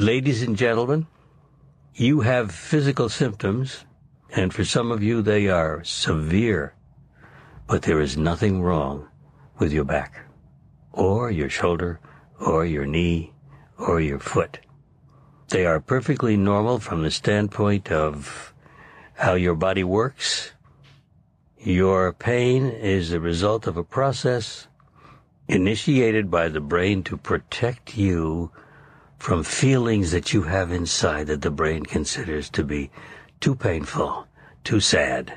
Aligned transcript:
ladies 0.00 0.42
and 0.42 0.56
gentlemen, 0.56 1.06
you 1.94 2.22
have 2.22 2.50
physical 2.50 3.10
symptoms, 3.10 3.84
and 4.30 4.54
for 4.54 4.64
some 4.64 4.90
of 4.90 5.02
you 5.02 5.20
they 5.20 5.46
are 5.46 5.84
severe, 5.84 6.74
but 7.66 7.82
there 7.82 8.00
is 8.00 8.16
nothing 8.16 8.62
wrong 8.62 9.06
with 9.58 9.74
your 9.74 9.84
back, 9.84 10.24
or 10.90 11.30
your 11.30 11.50
shoulder, 11.50 12.00
or 12.40 12.64
your 12.64 12.86
knee, 12.86 13.30
or 13.76 14.00
your 14.00 14.18
foot. 14.18 14.60
They 15.48 15.66
are 15.66 15.80
perfectly 15.80 16.34
normal 16.34 16.78
from 16.78 17.02
the 17.02 17.10
standpoint 17.10 17.92
of 17.92 18.54
how 19.12 19.34
your 19.34 19.54
body 19.54 19.84
works. 19.84 20.52
Your 21.58 22.14
pain 22.14 22.64
is 22.64 23.10
the 23.10 23.20
result 23.20 23.66
of 23.66 23.76
a 23.76 23.84
process 23.84 24.66
initiated 25.46 26.30
by 26.30 26.48
the 26.48 26.60
brain 26.60 27.02
to 27.02 27.18
protect 27.18 27.98
you 27.98 28.50
from 29.20 29.44
feelings 29.44 30.12
that 30.12 30.32
you 30.32 30.44
have 30.44 30.72
inside 30.72 31.26
that 31.26 31.42
the 31.42 31.50
brain 31.50 31.84
considers 31.84 32.48
to 32.48 32.64
be 32.64 32.90
too 33.38 33.54
painful, 33.54 34.26
too 34.64 34.80
sad, 34.80 35.30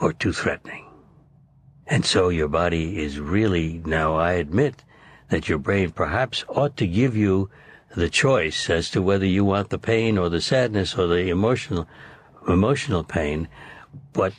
or 0.00 0.12
too 0.12 0.32
threatening. 0.32 0.84
And 1.86 2.04
so 2.04 2.30
your 2.30 2.48
body 2.48 3.00
is 3.00 3.20
really, 3.20 3.80
now 3.86 4.16
I 4.16 4.32
admit 4.32 4.82
that 5.28 5.48
your 5.48 5.58
brain 5.58 5.92
perhaps 5.92 6.44
ought 6.48 6.76
to 6.78 6.86
give 6.86 7.16
you 7.16 7.48
the 7.94 8.10
choice 8.10 8.68
as 8.68 8.90
to 8.90 9.00
whether 9.00 9.26
you 9.26 9.44
want 9.44 9.70
the 9.70 9.78
pain 9.78 10.18
or 10.18 10.28
the 10.28 10.40
sadness 10.40 10.96
or 10.98 11.06
the 11.06 11.30
emotional, 11.30 11.86
emotional 12.48 13.04
pain. 13.04 13.46
But 14.12 14.32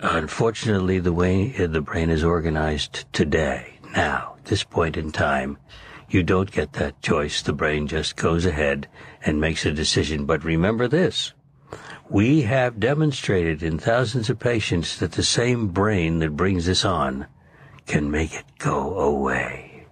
unfortunately, 0.00 0.98
the 0.98 1.12
way 1.12 1.48
the 1.48 1.80
brain 1.80 2.10
is 2.10 2.22
organized 2.22 3.06
today, 3.14 3.78
now, 3.96 4.36
this 4.44 4.62
point 4.62 4.98
in 4.98 5.10
time, 5.10 5.56
you 6.08 6.22
don't 6.22 6.50
get 6.50 6.74
that 6.74 7.00
choice. 7.02 7.42
The 7.42 7.52
brain 7.52 7.86
just 7.86 8.16
goes 8.16 8.46
ahead 8.46 8.88
and 9.24 9.40
makes 9.40 9.64
a 9.64 9.72
decision. 9.72 10.26
But 10.26 10.44
remember 10.44 10.88
this. 10.88 11.32
We 12.08 12.42
have 12.42 12.78
demonstrated 12.78 13.62
in 13.62 13.78
thousands 13.78 14.28
of 14.28 14.38
patients 14.38 14.98
that 14.98 15.12
the 15.12 15.22
same 15.22 15.68
brain 15.68 16.18
that 16.18 16.36
brings 16.36 16.66
this 16.66 16.84
on 16.84 17.26
can 17.86 18.10
make 18.10 18.34
it 18.34 18.44
go 18.58 18.98
away. 18.98 19.86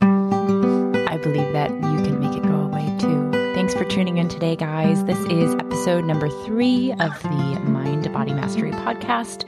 I 0.00 1.18
believe 1.22 1.52
that 1.52 1.70
you 1.70 2.02
can 2.04 2.20
make 2.20 2.36
it 2.36 2.42
go 2.42 2.54
away 2.54 2.96
too. 2.98 3.30
Thanks 3.54 3.74
for 3.74 3.84
tuning 3.84 4.18
in 4.18 4.28
today, 4.28 4.54
guys. 4.54 5.04
This 5.04 5.18
is 5.26 5.54
episode 5.54 6.04
number 6.04 6.28
three 6.44 6.92
of 6.92 7.22
the 7.22 7.60
Mind 7.64 8.12
Body 8.12 8.32
Mastery 8.32 8.70
podcast. 8.70 9.44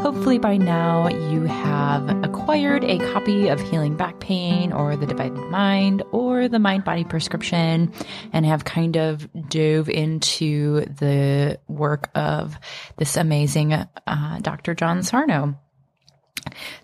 Hopefully, 0.00 0.38
by 0.38 0.56
now, 0.56 1.08
you 1.08 1.44
have 1.44 2.08
acquired 2.24 2.84
a 2.84 2.98
copy 3.12 3.48
of 3.48 3.60
Healing 3.60 3.96
Back 3.96 4.20
Pain 4.20 4.72
or 4.72 4.96
The 4.96 5.06
Divided 5.06 5.38
Mind 5.50 6.02
or 6.12 6.48
the 6.48 6.58
Mind 6.58 6.84
Body 6.84 7.04
Prescription 7.04 7.92
and 8.32 8.46
have 8.46 8.64
kind 8.64 8.96
of 8.96 9.28
dove 9.48 9.88
into 9.88 10.80
the 10.84 11.58
work 11.66 12.10
of 12.14 12.58
this 12.98 13.16
amazing 13.16 13.72
uh, 13.72 14.38
Dr. 14.42 14.74
John 14.74 15.02
Sarno. 15.02 15.58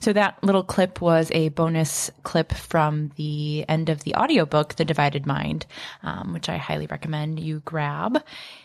So 0.00 0.12
that 0.12 0.42
little 0.42 0.62
clip 0.62 1.00
was 1.00 1.30
a 1.32 1.48
bonus 1.50 2.10
clip 2.22 2.52
from 2.52 3.12
the 3.16 3.64
end 3.68 3.88
of 3.88 4.04
the 4.04 4.14
audiobook, 4.14 4.74
The 4.74 4.84
Divided 4.84 5.26
Mind, 5.26 5.66
um, 6.02 6.32
which 6.32 6.48
I 6.48 6.56
highly 6.56 6.86
recommend 6.86 7.40
you 7.40 7.60
grab. 7.60 8.22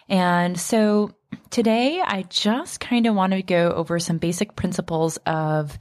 And 0.10 0.60
so 0.60 1.12
today 1.50 2.02
I 2.02 2.24
just 2.24 2.80
kind 2.80 3.06
of 3.06 3.16
want 3.16 3.34
to 3.34 3.42
go 3.42 3.72
over 3.72 4.00
some 4.00 4.18
basic 4.18 4.56
principles 4.56 5.18
of 5.26 5.78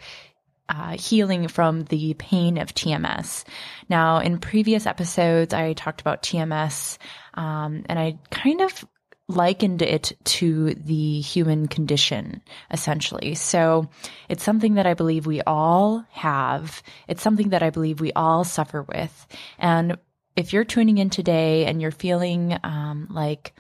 uh, 0.69 0.97
healing 0.98 1.48
from 1.48 1.84
the 1.84 2.14
pain 2.14 2.58
of 2.58 2.74
TMS. 2.74 3.44
Now, 3.88 4.19
in 4.19 4.38
previous 4.38 4.86
episodes, 4.86 5.54
I 5.54 5.74
talked 5.74 6.00
about 6.00 6.22
TMS, 6.22 6.98
um, 7.34 7.84
and 7.88 7.98
I 7.98 8.19
kind 8.30 8.60
of 8.60 8.84
likened 9.28 9.82
it 9.82 10.16
to 10.25 10.75
the 10.75 11.20
human 11.20 11.66
condition, 11.66 12.42
essentially. 12.70 13.34
So 13.34 13.88
it's 14.28 14.44
something 14.44 14.75
that 14.75 14.87
I 14.87 14.94
believe 14.94 15.26
we 15.26 15.42
all 15.42 16.04
have. 16.10 16.82
It's 17.09 17.22
something 17.22 17.48
that 17.48 17.62
I 17.62 17.70
believe 17.70 18.00
we 18.00 18.12
all 18.12 18.44
suffer 18.44 18.82
with. 18.82 19.26
And 19.59 19.98
if 20.36 20.53
you're 20.53 20.65
tuning 20.65 20.98
in 20.98 21.10
today 21.10 21.66
and 21.66 21.82
you're 21.82 21.91
feeling 21.91 22.56
um, 22.62 23.09
like, 23.10 23.54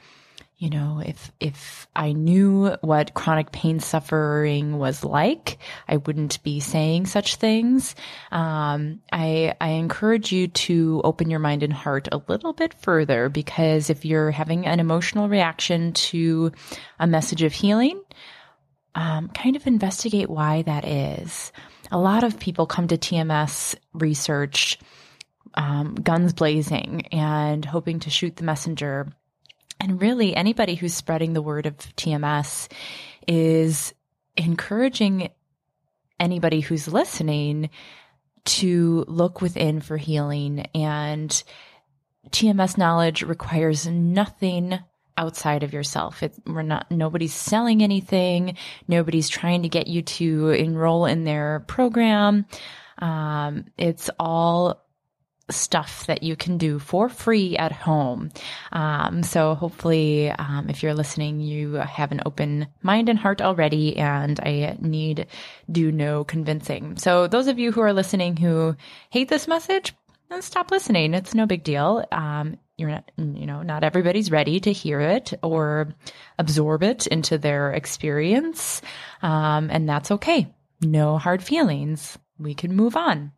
you 0.58 0.70
know, 0.70 1.02
if, 1.04 1.30
if 1.38 1.86
I 1.94 2.12
knew 2.12 2.76
what 2.80 3.12
chronic 3.12 3.52
pain 3.52 3.78
suffering 3.78 4.78
was 4.78 5.04
like, 5.04 5.58
I 5.86 5.98
wouldn't 5.98 6.42
be 6.42 6.60
saying 6.60 7.06
such 7.06 7.36
things. 7.36 7.94
Um, 8.32 9.00
I, 9.12 9.54
I 9.60 9.70
encourage 9.70 10.32
you 10.32 10.48
to 10.48 11.02
open 11.04 11.28
your 11.28 11.40
mind 11.40 11.62
and 11.62 11.74
heart 11.74 12.08
a 12.10 12.22
little 12.26 12.54
bit 12.54 12.72
further 12.72 13.28
because 13.28 13.90
if 13.90 14.06
you're 14.06 14.30
having 14.30 14.66
an 14.66 14.80
emotional 14.80 15.28
reaction 15.28 15.92
to 15.92 16.52
a 16.98 17.06
message 17.06 17.42
of 17.42 17.52
healing, 17.52 18.00
um, 18.94 19.28
kind 19.28 19.56
of 19.56 19.66
investigate 19.66 20.30
why 20.30 20.62
that 20.62 20.86
is. 20.86 21.52
A 21.92 21.98
lot 21.98 22.24
of 22.24 22.40
people 22.40 22.64
come 22.66 22.88
to 22.88 22.96
TMS 22.96 23.76
research, 23.92 24.78
um, 25.52 25.96
guns 25.96 26.32
blazing 26.32 27.08
and 27.12 27.62
hoping 27.62 28.00
to 28.00 28.10
shoot 28.10 28.36
the 28.36 28.44
messenger 28.44 29.12
and 29.80 30.00
really, 30.00 30.34
anybody 30.34 30.74
who's 30.74 30.94
spreading 30.94 31.32
the 31.32 31.42
word 31.42 31.66
of 31.66 31.76
TMS 31.76 32.68
is 33.26 33.92
encouraging 34.36 35.30
anybody 36.18 36.60
who's 36.60 36.88
listening 36.88 37.70
to 38.44 39.04
look 39.08 39.40
within 39.42 39.80
for 39.80 39.96
healing. 39.96 40.66
And 40.74 41.42
TMS 42.30 42.78
knowledge 42.78 43.22
requires 43.22 43.86
nothing 43.86 44.78
outside 45.18 45.62
of 45.62 45.72
yourself. 45.72 46.22
It, 46.22 46.34
we're 46.46 46.62
not, 46.62 46.90
nobody's 46.90 47.34
selling 47.34 47.82
anything. 47.82 48.56
Nobody's 48.86 49.28
trying 49.28 49.62
to 49.62 49.68
get 49.68 49.86
you 49.86 50.02
to 50.02 50.50
enroll 50.50 51.06
in 51.06 51.24
their 51.24 51.64
program. 51.66 52.46
Um, 52.98 53.66
it's 53.76 54.10
all 54.18 54.85
stuff 55.50 56.06
that 56.06 56.22
you 56.22 56.36
can 56.36 56.58
do 56.58 56.78
for 56.78 57.08
free 57.08 57.56
at 57.56 57.72
home. 57.72 58.30
Um, 58.72 59.22
so 59.22 59.54
hopefully, 59.54 60.30
um, 60.30 60.66
if 60.68 60.82
you're 60.82 60.94
listening, 60.94 61.40
you 61.40 61.74
have 61.74 62.12
an 62.12 62.22
open 62.26 62.66
mind 62.82 63.08
and 63.08 63.18
heart 63.18 63.40
already, 63.40 63.96
and 63.96 64.40
I 64.40 64.76
need 64.80 65.26
do 65.70 65.92
no 65.92 66.24
convincing. 66.24 66.96
So 66.96 67.26
those 67.26 67.46
of 67.46 67.58
you 67.58 67.72
who 67.72 67.80
are 67.80 67.92
listening 67.92 68.36
who 68.36 68.76
hate 69.10 69.28
this 69.28 69.46
message, 69.48 69.94
then 70.28 70.42
stop 70.42 70.70
listening. 70.70 71.14
It's 71.14 71.34
no 71.34 71.46
big 71.46 71.62
deal. 71.62 72.04
Um, 72.10 72.58
you're 72.76 72.90
not, 72.90 73.10
you 73.16 73.46
know, 73.46 73.62
not 73.62 73.84
everybody's 73.84 74.30
ready 74.30 74.60
to 74.60 74.72
hear 74.72 75.00
it 75.00 75.32
or 75.42 75.94
absorb 76.38 76.82
it 76.82 77.06
into 77.06 77.38
their 77.38 77.72
experience. 77.72 78.82
Um, 79.22 79.70
and 79.70 79.88
that's 79.88 80.10
okay. 80.10 80.52
No 80.82 81.16
hard 81.16 81.42
feelings. 81.42 82.18
We 82.38 82.54
can 82.54 82.76
move 82.76 82.96
on. 82.96 83.32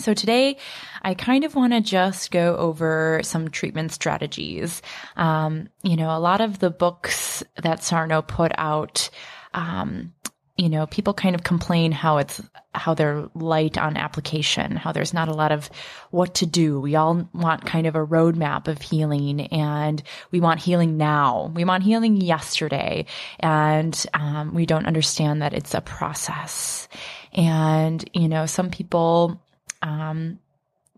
So 0.00 0.12
today, 0.12 0.56
I 1.02 1.14
kind 1.14 1.44
of 1.44 1.54
want 1.54 1.72
to 1.72 1.80
just 1.80 2.32
go 2.32 2.56
over 2.56 3.20
some 3.22 3.48
treatment 3.48 3.92
strategies. 3.92 4.82
Um, 5.16 5.68
you 5.82 5.96
know, 5.96 6.16
a 6.16 6.18
lot 6.18 6.40
of 6.40 6.58
the 6.58 6.70
books 6.70 7.44
that 7.62 7.84
Sarno 7.84 8.20
put 8.20 8.50
out, 8.58 9.08
um, 9.52 10.12
you 10.56 10.68
know, 10.68 10.86
people 10.86 11.14
kind 11.14 11.36
of 11.36 11.44
complain 11.44 11.92
how 11.92 12.18
it's 12.18 12.40
how 12.74 12.94
they're 12.94 13.28
light 13.34 13.78
on 13.78 13.96
application, 13.96 14.74
how 14.74 14.90
there's 14.90 15.14
not 15.14 15.28
a 15.28 15.34
lot 15.34 15.52
of 15.52 15.70
what 16.10 16.34
to 16.36 16.46
do. 16.46 16.80
We 16.80 16.96
all 16.96 17.28
want 17.32 17.64
kind 17.64 17.86
of 17.86 17.94
a 17.94 18.04
roadmap 18.04 18.66
of 18.66 18.82
healing, 18.82 19.42
and 19.48 20.02
we 20.32 20.40
want 20.40 20.60
healing 20.60 20.96
now. 20.96 21.52
We 21.54 21.64
want 21.64 21.84
healing 21.84 22.20
yesterday, 22.20 23.06
and 23.38 24.06
um, 24.12 24.54
we 24.54 24.66
don't 24.66 24.86
understand 24.86 25.42
that 25.42 25.54
it's 25.54 25.74
a 25.74 25.80
process. 25.80 26.88
And 27.32 28.08
you 28.12 28.28
know, 28.28 28.46
some 28.46 28.70
people 28.70 29.40
um, 29.84 30.40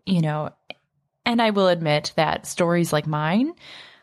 you 0.06 0.22
know, 0.22 0.50
and 1.26 1.42
I 1.42 1.50
will 1.50 1.68
admit 1.68 2.12
that 2.16 2.46
stories 2.46 2.92
like 2.92 3.06
mine 3.06 3.52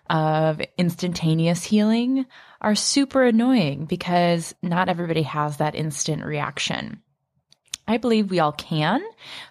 of 0.10 0.62
instantaneous 0.78 1.64
healing 1.64 2.26
are 2.62 2.76
super 2.76 3.24
annoying 3.24 3.86
because 3.86 4.54
not 4.62 4.90
everybody 4.90 5.24
has 5.24 5.58
that 5.58 5.76
instant 5.76 6.26
reaction. 6.26 7.02
I 7.88 7.98
believe 7.98 8.30
we 8.30 8.40
all 8.40 8.52
can, 8.52 9.02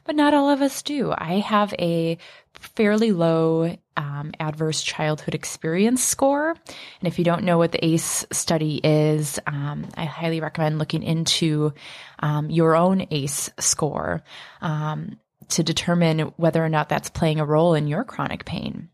but 0.05 0.17
not 0.17 0.35
all 0.35 0.51
of 0.51 0.63
us 0.63 0.83
do. 0.83 1.13
I 1.17 1.41
have 1.41 1.75
a 1.79 2.19
fairly 2.55 3.13
low 3.13 3.77
um, 3.97 4.33
adverse 4.41 4.83
childhood 4.83 5.35
experience 5.35 6.03
score. 6.03 6.51
And 6.51 7.09
if 7.09 7.19
you 7.19 7.25
don't 7.25 7.45
know 7.45 7.59
what 7.59 7.73
the 7.73 7.85
ACE 7.85 8.25
study 8.33 8.81
is, 8.83 9.39
um, 9.47 9.87
I 9.97 10.05
highly 10.07 10.41
recommend 10.41 10.79
looking 10.79 11.03
into 11.03 11.75
um, 12.21 12.49
your 12.49 12.75
own 12.75 13.07
ACE 13.11 13.51
score. 13.59 14.23
To 15.51 15.63
determine 15.63 16.33
whether 16.37 16.65
or 16.65 16.69
not 16.69 16.89
that's 16.89 17.11
playing 17.11 17.41
a 17.41 17.45
role 17.45 17.75
in 17.75 17.89
your 17.89 18.05
chronic 18.05 18.45
pain. 18.45 18.89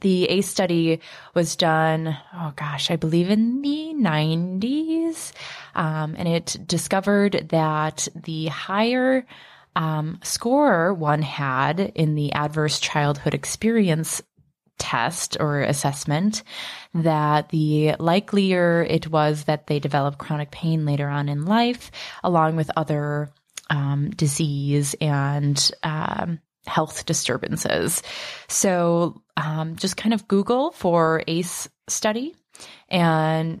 The 0.00 0.24
ACE 0.24 0.48
study 0.48 1.00
was 1.34 1.56
done, 1.56 2.16
oh 2.32 2.52
gosh, 2.56 2.90
I 2.90 2.96
believe 2.96 3.28
in 3.28 3.60
the 3.60 3.92
90s. 3.94 5.32
Um, 5.74 6.14
and 6.16 6.26
it 6.26 6.56
discovered 6.66 7.48
that 7.50 8.08
the 8.14 8.46
higher 8.46 9.26
um, 9.76 10.18
score 10.22 10.94
one 10.94 11.22
had 11.22 11.80
in 11.80 12.14
the 12.14 12.32
adverse 12.32 12.80
childhood 12.80 13.34
experience 13.34 14.22
test 14.78 15.36
or 15.38 15.60
assessment 15.60 16.42
that 16.94 17.50
the 17.50 17.94
likelier 17.98 18.82
it 18.88 19.06
was 19.08 19.44
that 19.44 19.66
they 19.66 19.78
develop 19.78 20.16
chronic 20.16 20.50
pain 20.50 20.86
later 20.86 21.08
on 21.08 21.28
in 21.28 21.44
life, 21.44 21.90
along 22.24 22.56
with 22.56 22.70
other 22.76 23.30
um, 23.70 24.10
disease 24.10 24.94
and 25.00 25.70
um, 25.82 26.40
health 26.66 27.06
disturbances. 27.06 28.02
So 28.48 29.22
um, 29.36 29.76
just 29.76 29.96
kind 29.96 30.12
of 30.12 30.28
Google 30.28 30.72
for 30.72 31.22
ACE 31.26 31.68
study 31.88 32.34
and 32.88 33.60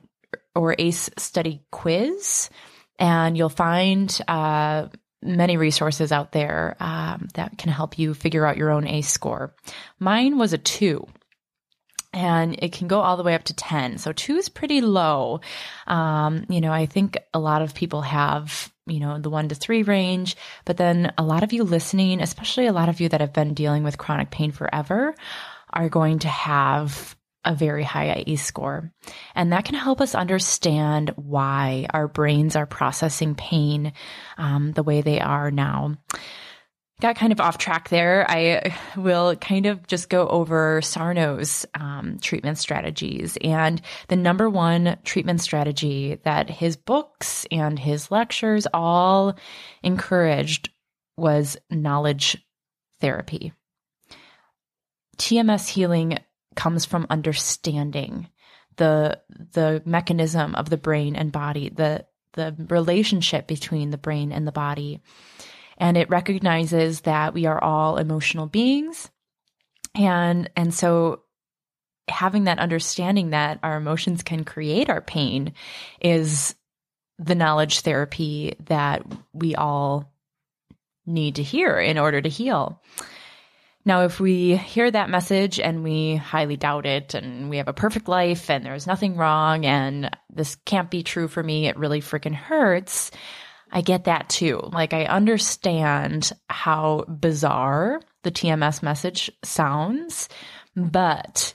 or 0.54 0.74
ACE 0.78 1.10
study 1.16 1.62
quiz, 1.70 2.50
and 2.98 3.36
you'll 3.36 3.48
find 3.48 4.20
uh, 4.28 4.88
many 5.22 5.56
resources 5.56 6.12
out 6.12 6.32
there 6.32 6.76
um, 6.80 7.28
that 7.34 7.56
can 7.58 7.70
help 7.70 7.98
you 7.98 8.14
figure 8.14 8.46
out 8.46 8.56
your 8.56 8.70
own 8.70 8.86
ACE 8.86 9.08
score. 9.08 9.54
Mine 9.98 10.38
was 10.38 10.52
a 10.52 10.58
two. 10.58 11.06
And 12.12 12.56
it 12.60 12.72
can 12.72 12.88
go 12.88 13.00
all 13.00 13.16
the 13.16 13.22
way 13.22 13.36
up 13.36 13.44
to 13.44 13.54
10. 13.54 13.98
So 13.98 14.12
two 14.12 14.34
is 14.34 14.48
pretty 14.48 14.80
low. 14.80 15.42
Um, 15.86 16.44
you 16.48 16.60
know, 16.60 16.72
I 16.72 16.86
think 16.86 17.16
a 17.32 17.38
lot 17.38 17.62
of 17.62 17.72
people 17.72 18.02
have, 18.02 18.72
you 18.90 19.00
know, 19.00 19.18
the 19.18 19.30
one 19.30 19.48
to 19.48 19.54
three 19.54 19.82
range, 19.82 20.36
but 20.64 20.76
then 20.76 21.12
a 21.16 21.22
lot 21.22 21.42
of 21.42 21.52
you 21.52 21.64
listening, 21.64 22.20
especially 22.20 22.66
a 22.66 22.72
lot 22.72 22.88
of 22.88 23.00
you 23.00 23.08
that 23.08 23.20
have 23.20 23.32
been 23.32 23.54
dealing 23.54 23.82
with 23.84 23.98
chronic 23.98 24.30
pain 24.30 24.52
forever, 24.52 25.14
are 25.72 25.88
going 25.88 26.18
to 26.20 26.28
have 26.28 27.16
a 27.44 27.54
very 27.54 27.84
high 27.84 28.22
ACE 28.26 28.44
score. 28.44 28.92
And 29.34 29.52
that 29.52 29.64
can 29.64 29.74
help 29.74 30.00
us 30.00 30.14
understand 30.14 31.12
why 31.16 31.86
our 31.90 32.06
brains 32.06 32.54
are 32.54 32.66
processing 32.66 33.34
pain 33.34 33.94
um, 34.36 34.72
the 34.72 34.82
way 34.82 35.00
they 35.00 35.20
are 35.20 35.50
now. 35.50 35.96
Got 37.00 37.16
kind 37.16 37.32
of 37.32 37.40
off 37.40 37.56
track 37.56 37.88
there. 37.88 38.26
I 38.28 38.76
will 38.94 39.34
kind 39.36 39.64
of 39.64 39.86
just 39.86 40.10
go 40.10 40.28
over 40.28 40.82
Sarno's 40.82 41.64
um, 41.74 42.18
treatment 42.20 42.58
strategies. 42.58 43.38
And 43.42 43.80
the 44.08 44.16
number 44.16 44.50
one 44.50 44.98
treatment 45.02 45.40
strategy 45.40 46.20
that 46.24 46.50
his 46.50 46.76
books 46.76 47.46
and 47.50 47.78
his 47.78 48.10
lectures 48.10 48.66
all 48.74 49.34
encouraged 49.82 50.68
was 51.16 51.56
knowledge 51.70 52.36
therapy. 53.00 53.54
TMS 55.16 55.68
healing 55.68 56.18
comes 56.54 56.84
from 56.84 57.06
understanding 57.08 58.28
the 58.76 59.20
the 59.52 59.82
mechanism 59.84 60.54
of 60.54 60.68
the 60.68 60.76
brain 60.76 61.16
and 61.16 61.32
body, 61.32 61.70
the 61.70 62.06
the 62.34 62.54
relationship 62.68 63.46
between 63.46 63.90
the 63.90 63.98
brain 63.98 64.32
and 64.32 64.46
the 64.46 64.52
body. 64.52 65.00
And 65.80 65.96
it 65.96 66.10
recognizes 66.10 67.00
that 67.00 67.34
we 67.34 67.46
are 67.46 67.62
all 67.62 67.96
emotional 67.96 68.46
beings. 68.46 69.10
And 69.96 70.48
and 70.54 70.72
so 70.72 71.22
having 72.06 72.44
that 72.44 72.58
understanding 72.58 73.30
that 73.30 73.58
our 73.62 73.76
emotions 73.76 74.22
can 74.22 74.44
create 74.44 74.90
our 74.90 75.00
pain 75.00 75.54
is 76.00 76.54
the 77.18 77.34
knowledge 77.34 77.80
therapy 77.80 78.56
that 78.66 79.02
we 79.32 79.54
all 79.54 80.12
need 81.06 81.36
to 81.36 81.42
hear 81.42 81.78
in 81.78 81.98
order 81.98 82.20
to 82.20 82.28
heal. 82.28 82.80
Now, 83.84 84.04
if 84.04 84.20
we 84.20 84.56
hear 84.56 84.90
that 84.90 85.08
message 85.08 85.58
and 85.58 85.82
we 85.82 86.16
highly 86.16 86.56
doubt 86.56 86.84
it 86.84 87.14
and 87.14 87.48
we 87.48 87.56
have 87.56 87.68
a 87.68 87.72
perfect 87.72 88.08
life 88.08 88.50
and 88.50 88.64
there's 88.64 88.86
nothing 88.86 89.16
wrong 89.16 89.64
and 89.64 90.10
this 90.28 90.56
can't 90.66 90.90
be 90.90 91.02
true 91.02 91.28
for 91.28 91.42
me, 91.42 91.66
it 91.66 91.78
really 91.78 92.00
freaking 92.00 92.34
hurts. 92.34 93.10
I 93.72 93.80
get 93.82 94.04
that 94.04 94.28
too. 94.28 94.60
Like, 94.72 94.92
I 94.92 95.04
understand 95.04 96.32
how 96.48 97.04
bizarre 97.04 98.00
the 98.22 98.30
TMS 98.30 98.82
message 98.82 99.30
sounds, 99.44 100.28
but 100.76 101.54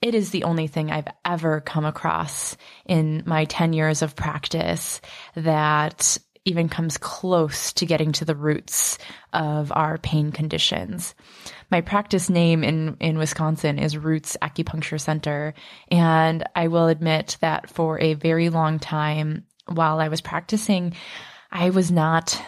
it 0.00 0.14
is 0.14 0.30
the 0.30 0.44
only 0.44 0.66
thing 0.66 0.90
I've 0.90 1.08
ever 1.24 1.60
come 1.60 1.84
across 1.84 2.56
in 2.86 3.22
my 3.26 3.46
10 3.46 3.72
years 3.72 4.02
of 4.02 4.14
practice 4.14 5.00
that 5.34 6.18
even 6.44 6.68
comes 6.68 6.96
close 6.96 7.72
to 7.74 7.84
getting 7.84 8.12
to 8.12 8.24
the 8.24 8.34
roots 8.34 8.96
of 9.32 9.70
our 9.72 9.98
pain 9.98 10.32
conditions. 10.32 11.14
My 11.70 11.82
practice 11.82 12.30
name 12.30 12.64
in, 12.64 12.96
in 13.00 13.18
Wisconsin 13.18 13.78
is 13.78 13.98
Roots 13.98 14.36
Acupuncture 14.40 15.00
Center. 15.00 15.52
And 15.90 16.44
I 16.54 16.68
will 16.68 16.86
admit 16.86 17.36
that 17.40 17.68
for 17.68 18.00
a 18.00 18.14
very 18.14 18.48
long 18.48 18.78
time 18.78 19.44
while 19.66 20.00
I 20.00 20.08
was 20.08 20.22
practicing, 20.22 20.94
I 21.50 21.70
was 21.70 21.90
not 21.90 22.40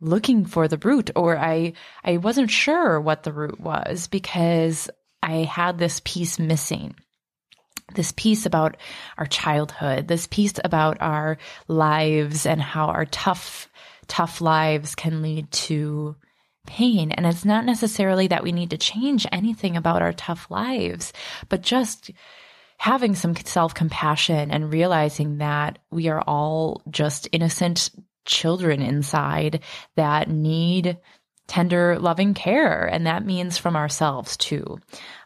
looking 0.00 0.44
for 0.44 0.68
the 0.68 0.78
root 0.78 1.10
or 1.14 1.38
I, 1.38 1.74
I 2.04 2.16
wasn't 2.16 2.50
sure 2.50 3.00
what 3.00 3.22
the 3.22 3.32
root 3.32 3.60
was 3.60 4.08
because 4.08 4.90
I 5.22 5.44
had 5.44 5.78
this 5.78 6.00
piece 6.04 6.38
missing 6.38 6.94
this 7.94 8.12
piece 8.12 8.46
about 8.46 8.76
our 9.18 9.26
childhood, 9.26 10.08
this 10.08 10.26
piece 10.26 10.54
about 10.64 11.00
our 11.00 11.38
lives 11.68 12.46
and 12.46 12.60
how 12.60 12.86
our 12.86 13.04
tough, 13.06 13.68
tough 14.06 14.40
lives 14.40 14.94
can 14.94 15.22
lead 15.22 15.50
to 15.50 16.16
pain. 16.66 17.12
And 17.12 17.26
it's 17.26 17.44
not 17.44 17.64
necessarily 17.64 18.28
that 18.28 18.42
we 18.42 18.52
need 18.52 18.70
to 18.70 18.78
change 18.78 19.26
anything 19.32 19.76
about 19.76 20.02
our 20.02 20.12
tough 20.12 20.50
lives, 20.50 21.12
but 21.48 21.62
just 21.62 22.10
having 22.78 23.14
some 23.14 23.36
self 23.36 23.74
compassion 23.74 24.50
and 24.50 24.72
realizing 24.72 25.38
that 25.38 25.78
we 25.90 26.08
are 26.08 26.22
all 26.22 26.82
just 26.90 27.28
innocent 27.32 27.90
children 28.24 28.82
inside 28.82 29.60
that 29.96 30.28
need 30.28 30.98
tender, 31.46 31.98
loving 31.98 32.34
care. 32.34 32.86
And 32.86 33.06
that 33.06 33.26
means 33.26 33.58
from 33.58 33.76
ourselves 33.76 34.36
too. 34.36 34.78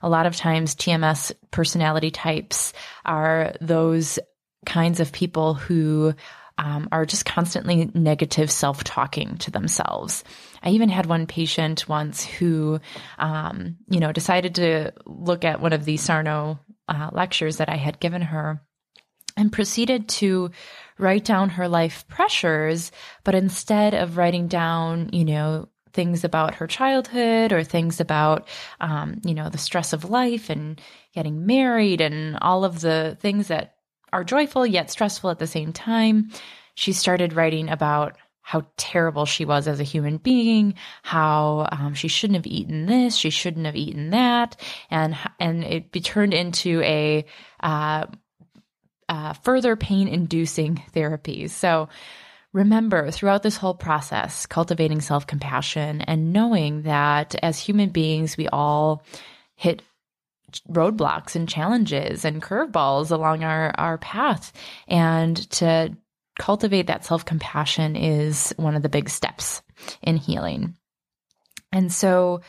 A 0.03 0.09
lot 0.09 0.27
of 0.27 0.37
times, 0.37 0.75
TMS 0.75 1.33
personality 1.51 2.11
types 2.11 2.73
are 3.05 3.55
those 3.61 4.19
kinds 4.65 4.99
of 5.01 5.13
people 5.13 5.55
who 5.55 6.15
um, 6.59 6.89
are 6.91 7.05
just 7.05 7.27
constantly 7.27 7.91
negative 7.95 8.51
self 8.51 8.83
talking 8.83 9.37
to 9.39 9.51
themselves. 9.51 10.25
I 10.63 10.71
even 10.71 10.89
had 10.89 11.07
one 11.07 11.27
patient 11.27 11.89
once 11.89 12.25
who, 12.25 12.81
um, 13.19 13.77
you 13.89 14.01
know, 14.01 14.13
decided 14.13 14.55
to 14.57 14.93
look 15.05 15.45
at 15.45 15.61
one 15.61 15.75
of 15.75 15.85
the 15.85 15.97
Sarno 15.99 16.59
uh, 16.89 17.11
lectures 17.13 17.59
that 17.59 17.69
I 17.69 17.77
had 17.77 18.01
given 18.01 18.23
her 18.23 18.63
and 19.37 19.53
proceeded 19.53 20.09
to 20.09 20.51
write 20.99 21.25
down 21.25 21.51
her 21.51 21.69
life 21.69 22.07
pressures, 22.09 22.93
but 23.25 23.35
instead 23.35 23.95
of 23.95 24.17
writing 24.17 24.49
down, 24.49 25.11
you 25.13 25.25
know, 25.25 25.69
things 25.93 26.25
about 26.25 26.57
her 26.57 26.67
childhood 26.67 27.53
or 27.53 27.65
things 27.65 28.01
about, 28.01 28.47
um, 28.81 29.21
you 29.25 29.35
know, 29.35 29.49
the 29.49 29.59
stress 29.59 29.93
of 29.93 30.11
life 30.11 30.51
and 30.51 30.81
getting 31.15 31.47
married 31.47 32.01
and 32.01 32.39
all 32.43 32.65
of 32.65 32.81
the 32.81 33.17
things 33.21 33.49
that 33.49 33.77
are 34.13 34.23
joyful 34.25 34.67
yet 34.67 34.91
stressful 34.91 35.31
at 35.31 35.39
the 35.39 35.47
same 35.47 35.73
time. 35.73 36.31
She 36.75 36.93
started 36.93 37.33
writing 37.33 37.71
about 37.71 38.17
how 38.43 38.65
terrible 38.77 39.25
she 39.25 39.45
was 39.45 39.67
as 39.67 39.81
a 39.81 39.85
human 39.85 40.19
being, 40.19 40.75
how 41.03 41.67
um, 41.73 41.95
she 41.95 42.07
shouldn't 42.07 42.37
have 42.37 42.47
eaten 42.47 42.87
this, 42.87 43.17
she 43.17 43.31
shouldn't 43.31 43.67
have 43.67 43.75
eaten 43.75 44.11
that, 44.11 44.57
and 44.89 45.17
and 45.41 45.65
it 45.65 45.91
be 45.91 46.01
turned 46.01 46.33
into 46.33 46.81
a 46.83 47.25
uh, 47.61 48.07
uh, 49.09 49.33
further 49.35 49.77
pain-inducing 49.77 50.83
therapies. 50.93 51.51
So 51.51 51.89
remember 52.53 53.11
throughout 53.11 53.43
this 53.43 53.57
whole 53.57 53.75
process, 53.75 54.47
cultivating 54.47 55.01
self 55.01 55.27
compassion 55.27 56.01
and 56.03 56.33
knowing 56.33 56.83
that 56.83 57.35
as 57.43 57.59
human 57.59 57.91
beings, 57.91 58.37
we 58.37 58.49
all 58.49 59.03
hit 59.55 59.83
roadblocks 60.69 61.35
and 61.35 61.49
challenges 61.49 62.25
and 62.25 62.43
curveballs 62.43 63.11
along 63.11 63.45
our, 63.45 63.75
our 63.77 63.99
path. 63.99 64.53
And 64.89 65.37
to 65.53 65.97
cultivate 66.39 66.87
that 66.87 67.05
self 67.05 67.25
compassion 67.25 67.97
is 67.97 68.53
one 68.57 68.75
of 68.75 68.83
the 68.83 68.89
big 68.89 69.09
steps 69.09 69.63
in 70.03 70.17
healing. 70.17 70.75
And 71.73 71.93
so, 71.93 72.41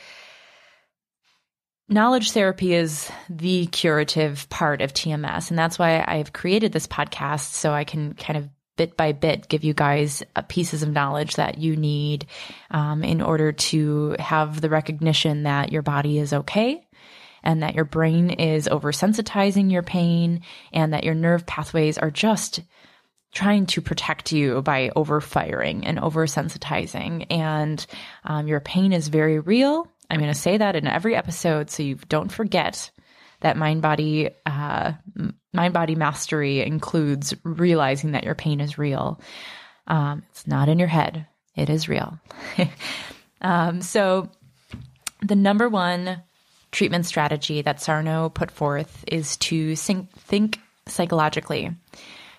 knowledge 1.89 2.32
therapy 2.32 2.74
is 2.74 3.10
the 3.29 3.67
curative 3.67 4.50
part 4.50 4.82
of 4.82 4.94
TMS. 4.94 5.50
And 5.50 5.58
that's 5.58 5.79
why 5.79 6.03
I've 6.06 6.34
created 6.34 6.74
this 6.74 6.88
podcast 6.88 7.53
so 7.53 7.74
I 7.74 7.84
can 7.84 8.13
kind 8.13 8.38
of 8.38 8.50
bit 8.77 8.96
by 8.96 9.12
bit 9.12 9.50
give 9.50 9.63
you 9.63 9.74
guys 9.74 10.24
pieces 10.48 10.84
of 10.84 10.89
knowledge 10.89 11.36
that 11.36 11.58
you 11.58 11.75
need 11.75 12.27
um, 12.70 13.03
in 13.03 13.22
order 13.22 13.51
to 13.51 14.15
have 14.20 14.62
the 14.62 14.70
recognition 14.70 15.44
that 15.44 15.72
your 15.72 15.82
body 15.82 16.20
is 16.20 16.32
okay 16.32 16.86
and 17.44 17.63
that 17.63 17.75
your 17.75 17.86
brain 17.86 18.29
is 18.29 18.67
oversensitizing 18.67 19.72
your 19.72 19.82
pain 19.82 20.41
and 20.72 20.94
that 20.94 21.03
your 21.03 21.15
nerve 21.15 21.46
pathways 21.46 21.98
are 21.98 22.12
just 22.12 22.62
trying 23.34 23.65
to 23.65 23.82
protect 23.82 24.32
you 24.32 24.62
by 24.62 24.89
overfiring 24.96 25.82
and 25.84 25.98
oversensitizing 25.98 27.25
and 27.29 27.86
um, 28.24 28.48
your 28.48 28.60
pain 28.60 28.94
is 28.94 29.08
very 29.08 29.39
real 29.39 29.88
i'm 30.09 30.19
going 30.19 30.33
to 30.33 30.39
say 30.39 30.57
that 30.57 30.75
in 30.75 30.87
every 30.87 31.15
episode 31.15 31.69
so 31.69 31.83
you 31.83 31.95
don't 32.09 32.31
forget 32.31 32.91
that 33.41 33.57
mind 33.57 33.81
body 33.81 34.29
uh, 34.45 34.93
mind 35.53 35.73
body 35.73 35.95
mastery 35.95 36.61
includes 36.61 37.33
realizing 37.43 38.11
that 38.11 38.23
your 38.23 38.35
pain 38.35 38.61
is 38.61 38.77
real. 38.77 39.19
Um, 39.87 40.23
it's 40.31 40.47
not 40.47 40.69
in 40.69 40.79
your 40.79 40.87
head. 40.87 41.27
it 41.55 41.69
is 41.69 41.89
real. 41.89 42.19
um, 43.41 43.81
so, 43.81 44.29
the 45.21 45.35
number 45.35 45.67
one 45.67 46.21
treatment 46.71 47.05
strategy 47.05 47.63
that 47.63 47.81
Sarno 47.81 48.29
put 48.29 48.51
forth 48.51 49.03
is 49.07 49.37
to 49.37 49.75
think, 49.75 50.11
think 50.11 50.59
psychologically. 50.87 51.71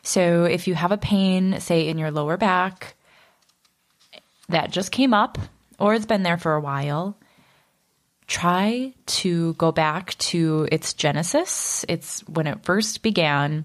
So, 0.02 0.44
if 0.44 0.68
you 0.68 0.74
have 0.74 0.92
a 0.92 0.98
pain, 0.98 1.60
say 1.60 1.88
in 1.88 1.98
your 1.98 2.10
lower 2.10 2.36
back, 2.36 2.94
that 4.48 4.70
just 4.70 4.92
came 4.92 5.12
up 5.12 5.38
or 5.78 5.94
it's 5.94 6.06
been 6.06 6.22
there 6.22 6.38
for 6.38 6.54
a 6.54 6.60
while, 6.60 7.18
try 8.28 8.92
to 9.06 9.54
go 9.54 9.72
back 9.72 10.16
to 10.18 10.68
its 10.70 10.94
genesis, 10.94 11.84
it's 11.88 12.20
when 12.28 12.46
it 12.46 12.62
first 12.62 13.02
began, 13.02 13.64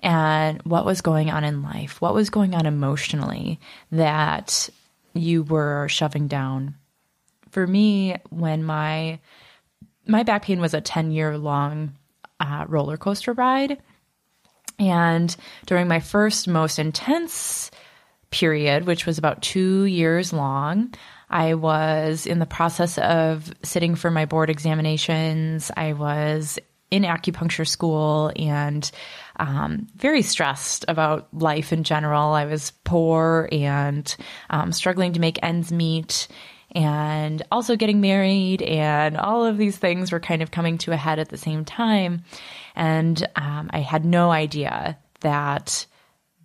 and 0.00 0.62
what 0.62 0.86
was 0.86 1.00
going 1.00 1.30
on 1.30 1.44
in 1.44 1.62
life, 1.62 2.00
what 2.00 2.14
was 2.14 2.30
going 2.30 2.54
on 2.54 2.64
emotionally 2.64 3.58
that 3.90 4.70
you 5.14 5.42
were 5.42 5.88
shoving 5.88 6.28
down. 6.28 6.76
For 7.50 7.66
me, 7.66 8.16
when 8.30 8.64
my 8.64 9.18
my 10.06 10.22
back 10.22 10.42
pain 10.42 10.60
was 10.60 10.74
a 10.74 10.80
10 10.80 11.10
year 11.10 11.36
long 11.36 11.94
uh, 12.40 12.64
roller 12.68 12.96
coaster 12.96 13.32
ride. 13.32 13.78
And 14.78 15.34
during 15.66 15.88
my 15.88 16.00
first 16.00 16.46
most 16.48 16.78
intense 16.78 17.70
period, 18.30 18.86
which 18.86 19.06
was 19.06 19.18
about 19.18 19.42
two 19.42 19.84
years 19.84 20.32
long, 20.32 20.94
I 21.30 21.54
was 21.54 22.26
in 22.26 22.38
the 22.38 22.46
process 22.46 22.98
of 22.98 23.52
sitting 23.62 23.94
for 23.94 24.10
my 24.10 24.24
board 24.24 24.50
examinations. 24.50 25.70
I 25.76 25.92
was 25.92 26.58
in 26.90 27.02
acupuncture 27.02 27.68
school 27.68 28.32
and 28.36 28.90
um, 29.36 29.86
very 29.96 30.22
stressed 30.22 30.84
about 30.88 31.28
life 31.32 31.72
in 31.72 31.84
general. 31.84 32.32
I 32.32 32.46
was 32.46 32.72
poor 32.84 33.48
and 33.52 34.14
um, 34.50 34.72
struggling 34.72 35.12
to 35.12 35.20
make 35.20 35.38
ends 35.42 35.70
meet 35.70 36.28
and 36.72 37.42
also 37.50 37.76
getting 37.76 38.00
married 38.00 38.62
and 38.62 39.16
all 39.16 39.44
of 39.44 39.56
these 39.56 39.76
things 39.76 40.12
were 40.12 40.20
kind 40.20 40.42
of 40.42 40.50
coming 40.50 40.78
to 40.78 40.92
a 40.92 40.96
head 40.96 41.18
at 41.18 41.28
the 41.28 41.36
same 41.36 41.64
time. 41.64 42.24
And 42.74 43.26
um, 43.36 43.70
I 43.72 43.80
had 43.80 44.04
no 44.04 44.30
idea 44.30 44.98
that 45.20 45.86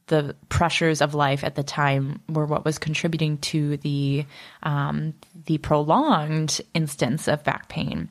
the 0.07 0.35
pressures 0.49 1.01
of 1.01 1.13
life 1.13 1.43
at 1.43 1.55
the 1.55 1.63
time 1.63 2.21
were 2.29 2.45
what 2.45 2.65
was 2.65 2.77
contributing 2.77 3.37
to 3.39 3.77
the 3.77 4.25
um, 4.63 5.13
the 5.45 5.57
prolonged 5.59 6.61
instance 6.73 7.27
of 7.27 7.43
back 7.43 7.69
pain. 7.69 8.09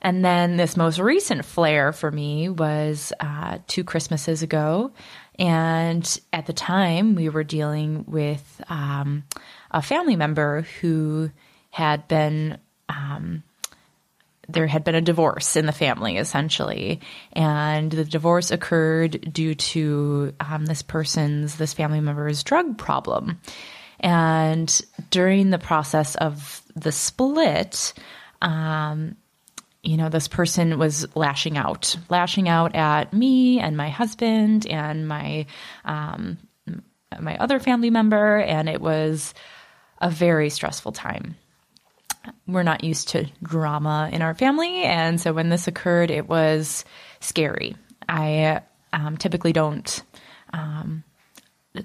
And 0.00 0.24
then 0.24 0.56
this 0.56 0.76
most 0.76 0.98
recent 0.98 1.44
flare 1.44 1.92
for 1.92 2.10
me 2.10 2.48
was 2.48 3.12
uh, 3.18 3.58
two 3.66 3.82
Christmases 3.82 4.42
ago. 4.42 4.92
And 5.38 6.20
at 6.32 6.46
the 6.46 6.52
time, 6.52 7.14
we 7.14 7.28
were 7.28 7.44
dealing 7.44 8.04
with 8.06 8.62
um, 8.68 9.24
a 9.70 9.82
family 9.82 10.16
member 10.16 10.62
who 10.80 11.30
had 11.70 12.08
been. 12.08 12.58
Um, 12.88 13.42
there 14.48 14.66
had 14.66 14.84
been 14.84 14.94
a 14.94 15.00
divorce 15.00 15.56
in 15.56 15.66
the 15.66 15.72
family, 15.72 16.16
essentially, 16.16 17.00
and 17.32 17.90
the 17.90 18.04
divorce 18.04 18.50
occurred 18.50 19.32
due 19.32 19.54
to 19.54 20.32
um, 20.40 20.66
this 20.66 20.82
person's, 20.82 21.56
this 21.56 21.74
family 21.74 22.00
member's 22.00 22.42
drug 22.42 22.78
problem. 22.78 23.40
And 24.00 24.80
during 25.10 25.50
the 25.50 25.58
process 25.58 26.14
of 26.14 26.62
the 26.74 26.92
split, 26.92 27.92
um, 28.40 29.16
you 29.82 29.96
know, 29.96 30.08
this 30.08 30.28
person 30.28 30.78
was 30.78 31.06
lashing 31.16 31.56
out, 31.56 31.96
lashing 32.08 32.48
out 32.48 32.74
at 32.74 33.12
me 33.12 33.60
and 33.60 33.76
my 33.76 33.88
husband 33.88 34.66
and 34.66 35.06
my 35.06 35.46
um, 35.84 36.38
my 37.20 37.38
other 37.38 37.58
family 37.58 37.90
member, 37.90 38.38
and 38.38 38.68
it 38.68 38.80
was 38.80 39.32
a 40.00 40.10
very 40.10 40.50
stressful 40.50 40.92
time. 40.92 41.36
We're 42.46 42.62
not 42.62 42.84
used 42.84 43.08
to 43.08 43.26
drama 43.42 44.10
in 44.12 44.22
our 44.22 44.34
family, 44.34 44.84
and 44.84 45.20
so 45.20 45.32
when 45.32 45.48
this 45.48 45.68
occurred, 45.68 46.10
it 46.10 46.28
was 46.28 46.84
scary. 47.20 47.76
I 48.08 48.62
um, 48.92 49.16
typically 49.16 49.52
don't 49.52 50.02
um, 50.52 51.04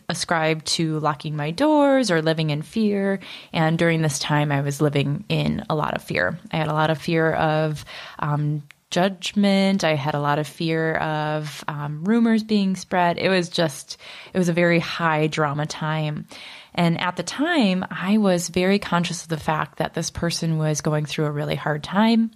ascribe 0.09 0.63
to 0.63 0.99
locking 0.99 1.35
my 1.35 1.51
doors 1.51 2.11
or 2.11 2.21
living 2.21 2.49
in 2.49 2.61
fear. 2.61 3.19
And 3.51 3.77
during 3.77 4.01
this 4.01 4.19
time, 4.19 4.51
I 4.51 4.61
was 4.61 4.81
living 4.81 5.25
in 5.29 5.65
a 5.69 5.75
lot 5.75 5.95
of 5.95 6.01
fear. 6.01 6.39
I 6.51 6.57
had 6.57 6.67
a 6.67 6.73
lot 6.73 6.89
of 6.89 6.97
fear 6.97 7.33
of 7.33 7.83
um, 8.19 8.63
judgment. 8.89 9.83
I 9.83 9.95
had 9.95 10.15
a 10.15 10.19
lot 10.19 10.39
of 10.39 10.47
fear 10.47 10.95
of 10.95 11.63
um, 11.67 12.03
rumors 12.05 12.43
being 12.43 12.75
spread. 12.75 13.17
It 13.17 13.29
was 13.29 13.49
just, 13.49 13.97
it 14.33 14.37
was 14.37 14.49
a 14.49 14.53
very 14.53 14.79
high 14.79 15.27
drama 15.27 15.65
time. 15.65 16.27
And 16.75 16.99
at 16.99 17.15
the 17.15 17.23
time, 17.23 17.85
I 17.89 18.17
was 18.17 18.49
very 18.49 18.79
conscious 18.79 19.23
of 19.23 19.29
the 19.29 19.37
fact 19.37 19.77
that 19.77 19.93
this 19.93 20.09
person 20.09 20.57
was 20.57 20.81
going 20.81 21.05
through 21.05 21.25
a 21.25 21.31
really 21.31 21.55
hard 21.55 21.83
time 21.83 22.31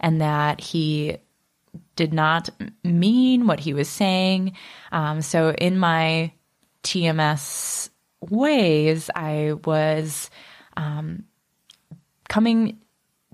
and 0.00 0.20
that 0.20 0.60
he 0.60 1.18
did 1.96 2.12
not 2.12 2.50
mean 2.82 3.46
what 3.46 3.60
he 3.60 3.74
was 3.74 3.88
saying. 3.88 4.56
Um, 4.92 5.20
so 5.22 5.50
in 5.50 5.78
my 5.78 6.32
TMS 6.82 7.90
ways, 8.20 9.10
I 9.14 9.54
was 9.64 10.30
um, 10.76 11.24
coming 12.28 12.78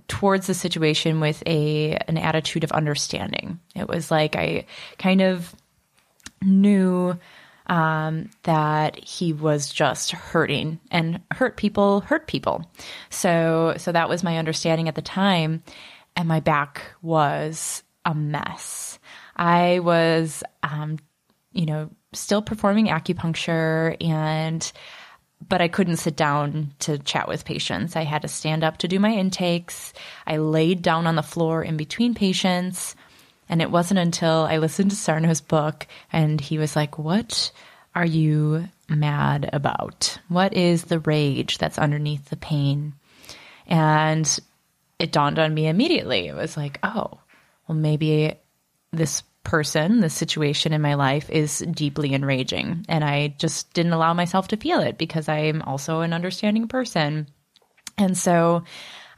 towards 0.09 0.49
the 0.49 0.54
situation 0.54 1.21
with 1.21 1.40
a 1.47 1.95
an 2.09 2.19
attitude 2.19 2.64
of 2.64 2.73
understanding. 2.73 3.61
It 3.76 3.88
was 3.88 4.11
like 4.11 4.35
I 4.35 4.66
kind 4.99 5.21
of 5.21 5.54
knew 6.42 7.16
um, 7.71 8.29
that 8.43 8.99
he 8.99 9.33
was 9.33 9.71
just 9.73 10.11
hurting 10.11 10.81
and 10.91 11.21
hurt 11.31 11.57
people 11.57 12.00
hurt 12.00 12.27
people. 12.27 12.69
So 13.09 13.75
so 13.79 13.93
that 13.93 14.09
was 14.09 14.23
my 14.23 14.37
understanding 14.37 14.89
at 14.89 14.97
the 14.97 15.03
time, 15.03 15.62
and 16.17 16.29
my 16.29 16.41
back 16.41 16.83
was 17.00 17.83
a 18.05 18.15
mess. 18.15 18.99
I 19.37 19.79
was, 19.79 20.43
um, 20.65 20.99
you 21.53 21.65
know, 21.65 21.91
still 22.12 22.43
performing 22.43 22.89
acupuncture 22.89 23.97
and 24.05 24.71
but 25.49 25.62
I 25.62 25.69
couldn't 25.69 25.97
sit 25.97 26.17
down 26.17 26.75
to 26.81 26.99
chat 26.99 27.27
with 27.27 27.47
patients. 27.47 27.97
I 27.97 28.05
had 28.05 28.23
to 28.23 28.29
stand 28.29 28.62
up 28.62 28.77
to 28.79 28.89
do 28.89 29.00
my 29.00 29.11
intakes. 29.11 29.95
I 30.27 30.37
laid 30.37 30.83
down 30.83 31.07
on 31.07 31.15
the 31.15 31.23
floor 31.23 31.62
in 31.62 31.79
between 31.79 32.15
patients. 32.15 32.95
And 33.50 33.61
it 33.61 33.71
wasn't 33.71 33.99
until 33.99 34.47
I 34.49 34.59
listened 34.59 34.92
to 34.92 34.97
Sarno's 34.97 35.40
book 35.40 35.88
and 36.12 36.40
he 36.40 36.57
was 36.57 36.76
like, 36.76 36.99
What 36.99 37.50
are 37.97 38.07
you 38.07 38.69
mad 38.88 39.50
about? 39.52 40.19
What 40.28 40.54
is 40.54 40.85
the 40.85 41.00
rage 41.00 41.59
that's 41.59 41.76
underneath 41.76 42.26
the 42.26 42.37
pain? 42.37 42.95
And 43.66 44.38
it 45.00 45.11
dawned 45.11 45.40
on 45.40 45.52
me 45.52 45.66
immediately. 45.66 46.28
It 46.28 46.37
was 46.37 46.57
like, 46.57 46.78
Oh, 46.85 47.19
well, 47.66 47.76
maybe 47.76 48.35
this 48.92 49.25
person, 49.42 49.99
the 49.99 50.11
situation 50.11 50.73
in 50.73 50.80
my 50.80 50.95
life 50.95 51.28
is 51.28 51.59
deeply 51.73 52.14
enraging. 52.14 52.87
And 52.88 53.02
I 53.02 53.35
just 53.38 53.73
didn't 53.73 53.95
allow 53.95 54.14
myself 54.14 54.47
to 54.49 54.57
feel 54.57 54.78
it 54.78 54.97
because 54.97 55.28
I'm 55.28 55.62
also 55.62 56.02
an 56.02 56.12
understanding 56.12 56.69
person. 56.69 57.26
And 57.99 58.16
so 58.16 58.62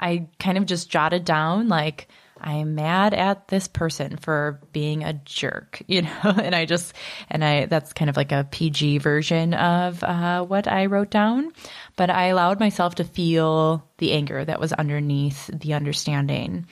I 0.01 0.29
kind 0.39 0.57
of 0.57 0.65
just 0.65 0.89
jotted 0.89 1.27
down, 1.27 1.69
like, 1.69 2.09
I'm 2.43 2.75
mad 2.75 3.15
at 3.15 3.49
this 3.49 3.69
person 3.69 4.17
for 4.17 4.61
being 4.73 5.05
a 5.05 5.13
jerk, 5.13 5.83
you 5.87 6.03
know, 6.03 6.11
and 6.25 6.55
I 6.55 6.65
just, 6.65 6.95
and 7.31 7.45
I, 7.45 7.67
that's 7.67 7.93
kind 7.93 8.11
of 8.11 8.17
like 8.17 8.33
a 8.33 8.47
PG 8.51 8.99
version 8.99 9.55
of 9.55 10.03
uh, 10.03 10.45
what 10.45 10.69
I 10.69 10.87
wrote 10.87 11.11
down. 11.11 11.53
But 11.97 12.11
I 12.11 12.27
allowed 12.27 12.61
myself 12.61 12.97
to 12.97 13.05
feel 13.05 13.89
the 13.99 14.13
anger 14.13 14.45
that 14.45 14.61
was 14.61 14.73
underneath 14.73 15.47
the 15.53 15.75
understanding. 15.75 16.67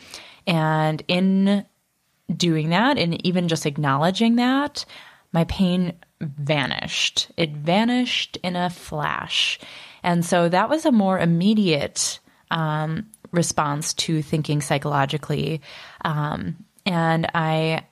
And 0.47 1.03
in 1.09 1.65
doing 2.37 2.71
that 2.71 2.99
and 2.99 3.25
even 3.27 3.49
just 3.49 3.67
acknowledging 3.67 4.37
that, 4.37 4.85
my 5.33 5.45
pain 5.45 5.95
vanished. 6.21 7.31
It 7.37 7.53
vanished 7.53 8.37
in 8.43 8.57
a 8.57 8.71
flash. 8.71 9.59
And 10.03 10.25
so 10.25 10.49
that 10.49 10.69
was 10.69 10.87
a 10.87 10.93
more 10.93 11.19
immediate 11.19 12.21
um, 12.50 13.07
response 13.33 13.95
to 13.95 14.23
thinking 14.23 14.61
psychologically. 14.61 15.61
Um, 16.05 16.65
and 16.87 17.27
I 17.35 17.87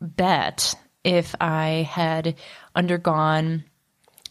bet 0.00 0.74
if 1.04 1.34
I 1.40 1.88
had 1.90 2.36
undergone 2.74 3.64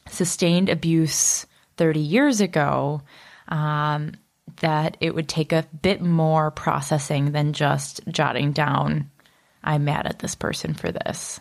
sustained 0.08 0.70
abuse 0.70 1.46
30 1.78 2.00
years 2.00 2.42
ago, 2.42 3.02
um, 3.48 4.14
that 4.62 4.98
it 5.00 5.16
would 5.16 5.30
take 5.30 5.52
a 5.52 5.66
bit 5.82 6.02
more 6.02 6.52
processing 6.52 7.32
than 7.32 7.54
just 7.54 8.02
jotting 8.10 8.52
down, 8.52 9.10
I'm 9.64 9.86
mad 9.86 10.06
at 10.06 10.20
this 10.20 10.36
person 10.36 10.74
for 10.74 10.92
this. 10.92 11.40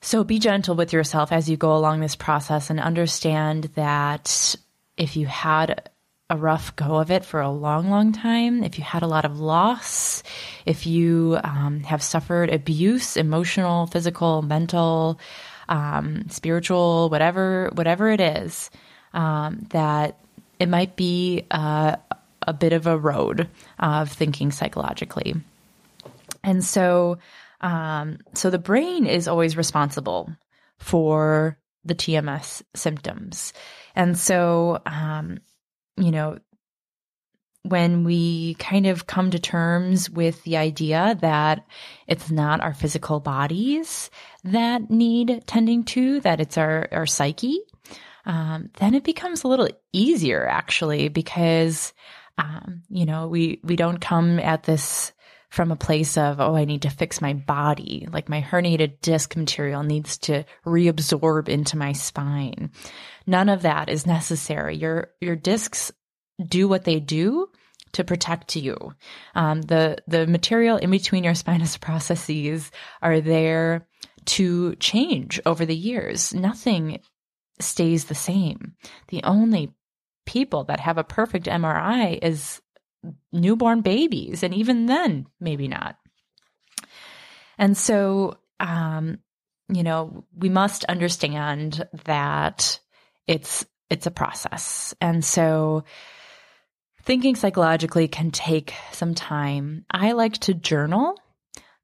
So 0.00 0.24
be 0.24 0.38
gentle 0.38 0.74
with 0.74 0.92
yourself 0.92 1.30
as 1.30 1.48
you 1.48 1.56
go 1.56 1.76
along 1.76 2.00
this 2.00 2.16
process 2.16 2.70
and 2.70 2.80
understand 2.80 3.64
that 3.74 4.56
if 4.96 5.16
you 5.16 5.26
had 5.26 5.90
a 6.30 6.36
rough 6.36 6.74
go 6.76 6.96
of 6.96 7.10
it 7.10 7.24
for 7.24 7.40
a 7.40 7.50
long, 7.50 7.90
long 7.90 8.12
time, 8.12 8.62
if 8.62 8.78
you 8.78 8.84
had 8.84 9.02
a 9.02 9.08
lot 9.08 9.24
of 9.24 9.40
loss, 9.40 10.22
if 10.64 10.86
you 10.86 11.38
um, 11.42 11.80
have 11.80 12.02
suffered 12.02 12.50
abuse, 12.50 13.16
emotional, 13.16 13.86
physical, 13.88 14.40
mental, 14.40 15.18
um, 15.68 16.28
spiritual, 16.30 17.10
whatever, 17.10 17.70
whatever 17.74 18.08
it 18.08 18.20
is, 18.20 18.70
um, 19.12 19.66
that 19.70 20.18
it 20.60 20.68
might 20.68 20.94
be 20.94 21.46
uh, 21.50 21.96
a 22.42 22.52
bit 22.52 22.72
of 22.72 22.86
a 22.86 22.96
road 22.96 23.48
of 23.80 24.10
thinking 24.12 24.52
psychologically. 24.52 25.34
And 26.44 26.64
so, 26.64 27.18
um, 27.60 28.18
so 28.34 28.50
the 28.50 28.58
brain 28.58 29.04
is 29.06 29.26
always 29.26 29.56
responsible 29.56 30.30
for 30.78 31.58
the 31.84 31.94
TMS 31.94 32.62
symptoms. 32.74 33.52
And 33.96 34.16
so, 34.16 34.80
um, 34.86 35.40
you 35.96 36.10
know, 36.10 36.38
when 37.62 38.04
we 38.04 38.54
kind 38.54 38.86
of 38.86 39.06
come 39.06 39.30
to 39.30 39.38
terms 39.38 40.08
with 40.08 40.42
the 40.44 40.56
idea 40.56 41.16
that 41.20 41.66
it's 42.06 42.30
not 42.30 42.60
our 42.60 42.72
physical 42.72 43.20
bodies 43.20 44.10
that 44.44 44.90
need 44.90 45.42
tending 45.46 45.84
to, 45.84 46.20
that 46.20 46.40
it's 46.40 46.56
our, 46.56 46.88
our 46.90 47.06
psyche, 47.06 47.60
um, 48.24 48.70
then 48.78 48.94
it 48.94 49.04
becomes 49.04 49.44
a 49.44 49.48
little 49.48 49.68
easier 49.92 50.46
actually 50.46 51.08
because, 51.08 51.92
um, 52.38 52.82
you 52.88 53.04
know, 53.04 53.28
we, 53.28 53.60
we 53.62 53.76
don't 53.76 54.00
come 54.00 54.38
at 54.38 54.62
this 54.62 55.12
from 55.50 55.72
a 55.72 55.76
place 55.76 56.16
of, 56.16 56.40
oh, 56.40 56.54
I 56.54 56.64
need 56.64 56.82
to 56.82 56.90
fix 56.90 57.20
my 57.20 57.34
body. 57.34 58.06
Like 58.10 58.28
my 58.28 58.40
herniated 58.40 59.00
disc 59.00 59.36
material 59.36 59.82
needs 59.82 60.16
to 60.18 60.44
reabsorb 60.64 61.48
into 61.48 61.76
my 61.76 61.92
spine. 61.92 62.70
None 63.26 63.48
of 63.48 63.62
that 63.62 63.88
is 63.88 64.06
necessary. 64.06 64.76
Your, 64.76 65.10
your 65.20 65.36
discs 65.36 65.92
do 66.44 66.68
what 66.68 66.84
they 66.84 67.00
do 67.00 67.48
to 67.92 68.04
protect 68.04 68.54
you. 68.54 68.94
Um, 69.34 69.62
the, 69.62 69.98
the 70.06 70.26
material 70.26 70.76
in 70.76 70.90
between 70.90 71.24
your 71.24 71.34
spinous 71.34 71.76
processes 71.80 72.70
are 73.02 73.20
there 73.20 73.88
to 74.26 74.76
change 74.76 75.40
over 75.44 75.66
the 75.66 75.76
years. 75.76 76.32
Nothing 76.32 77.00
stays 77.58 78.04
the 78.04 78.14
same. 78.14 78.74
The 79.08 79.24
only 79.24 79.74
people 80.26 80.64
that 80.64 80.78
have 80.80 80.98
a 80.98 81.04
perfect 81.04 81.46
MRI 81.46 82.18
is 82.22 82.60
newborn 83.32 83.80
babies. 83.80 84.42
And 84.42 84.54
even 84.54 84.86
then, 84.86 85.26
maybe 85.40 85.68
not. 85.68 85.96
And 87.58 87.76
so, 87.76 88.38
um, 88.58 89.18
you 89.68 89.82
know, 89.82 90.24
we 90.36 90.48
must 90.48 90.84
understand 90.84 91.86
that 92.04 92.80
it's, 93.26 93.64
it's 93.88 94.06
a 94.06 94.10
process. 94.10 94.94
And 95.00 95.24
so 95.24 95.84
thinking 97.02 97.36
psychologically 97.36 98.08
can 98.08 98.30
take 98.30 98.74
some 98.92 99.14
time. 99.14 99.84
I 99.90 100.12
like 100.12 100.34
to 100.38 100.54
journal. 100.54 101.16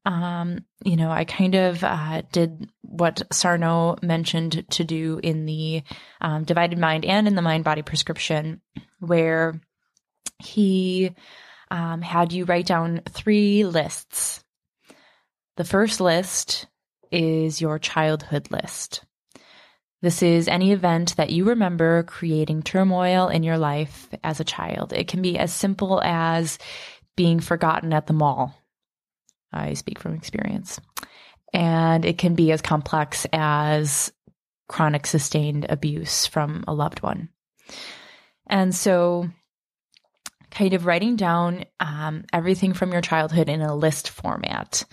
Um, 0.05 0.59
you 0.85 0.95
know, 0.95 1.11
I 1.11 1.25
kind 1.25 1.55
of 1.55 1.83
uh, 1.83 2.21
did 2.31 2.69
what 2.81 3.23
Sarno 3.33 3.97
mentioned 4.01 4.65
to 4.71 4.85
do 4.85 5.19
in 5.21 5.45
the 5.45 5.83
um, 6.21 6.45
divided 6.45 6.79
mind 6.79 7.03
and 7.03 7.27
in 7.27 7.35
the 7.35 7.41
mind 7.41 7.65
body 7.65 7.81
prescription, 7.81 8.61
where 8.99 9.59
he 10.39 11.11
um, 11.71 12.01
had 12.01 12.33
you 12.33 12.45
write 12.45 12.65
down 12.65 13.01
three 13.09 13.63
lists. 13.65 14.43
The 15.57 15.63
first 15.63 15.99
list 15.99 16.67
is 17.11 17.61
your 17.61 17.79
childhood 17.79 18.51
list. 18.51 19.03
This 20.01 20.21
is 20.21 20.47
any 20.47 20.71
event 20.71 21.15
that 21.15 21.31
you 21.31 21.45
remember 21.45 22.03
creating 22.03 22.61
turmoil 22.61 23.29
in 23.29 23.41
your 23.41 23.57
life 23.57 24.07
as 24.23 24.39
a 24.39 24.45
child. 24.45 24.93
It 24.93 25.07
can 25.07 25.23
be 25.23 25.39
as 25.39 25.51
simple 25.51 25.99
as 26.03 26.59
being 27.15 27.39
forgotten 27.39 27.93
at 27.93 28.05
the 28.05 28.13
mall. 28.13 28.53
I 29.51 29.73
speak 29.73 29.97
from 29.97 30.13
experience. 30.13 30.79
And 31.51 32.05
it 32.05 32.19
can 32.19 32.35
be 32.35 32.51
as 32.51 32.61
complex 32.61 33.25
as 33.33 34.11
chronic 34.67 35.07
sustained 35.07 35.65
abuse 35.69 36.27
from 36.27 36.63
a 36.67 36.73
loved 36.73 37.01
one. 37.01 37.29
And 38.47 38.75
so 38.75 39.29
kind 40.51 40.73
of 40.73 40.85
writing 40.85 41.15
down 41.15 41.65
um, 41.79 42.25
everything 42.31 42.73
from 42.73 42.91
your 42.91 43.01
childhood 43.01 43.49
in 43.49 43.61
a 43.61 43.75
list 43.75 44.09
format 44.09 44.85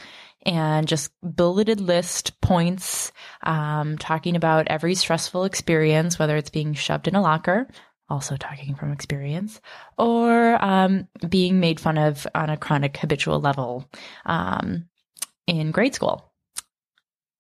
and 0.45 0.87
just 0.87 1.11
bulleted 1.23 1.81
list 1.81 2.41
points, 2.41 3.13
um, 3.43 3.97
talking 3.99 4.37
about 4.37 4.69
every 4.69 4.95
stressful 4.95 5.45
experience, 5.45 6.19
whether 6.19 6.37
it's 6.37 6.51
being 6.51 6.75
shoved 6.75 7.09
in 7.09 7.15
a 7.15 7.23
locker, 7.23 7.67
also 8.09 8.37
talking 8.37 8.75
from 8.75 8.93
experience, 8.93 9.61
or 9.97 10.63
um, 10.63 11.09
being 11.29 11.61
made 11.61 11.81
fun 11.81 11.97
of 11.97 12.27
on 12.35 12.51
a 12.51 12.57
chronic 12.57 12.97
habitual 12.97 13.41
level 13.41 13.89
um, 14.27 14.87
in 15.47 15.71
grade 15.71 15.95
school. 15.95 16.31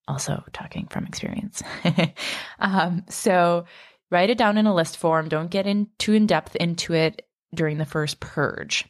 Also 0.06 0.42
talking 0.52 0.86
from 0.86 1.06
experience. 1.06 1.62
Um, 2.60 3.04
so 3.10 3.66
write 4.10 4.30
it 4.30 4.38
down 4.38 4.56
in 4.56 4.66
a 4.66 4.74
list 4.74 4.96
form. 4.96 5.28
Don't 5.28 5.50
get 5.50 5.66
in 5.66 5.88
too 5.98 6.14
in 6.14 6.26
depth 6.26 6.56
into 6.56 6.94
it 6.94 7.26
during 7.54 7.78
the 7.78 7.84
first 7.84 8.20
purge. 8.20 8.84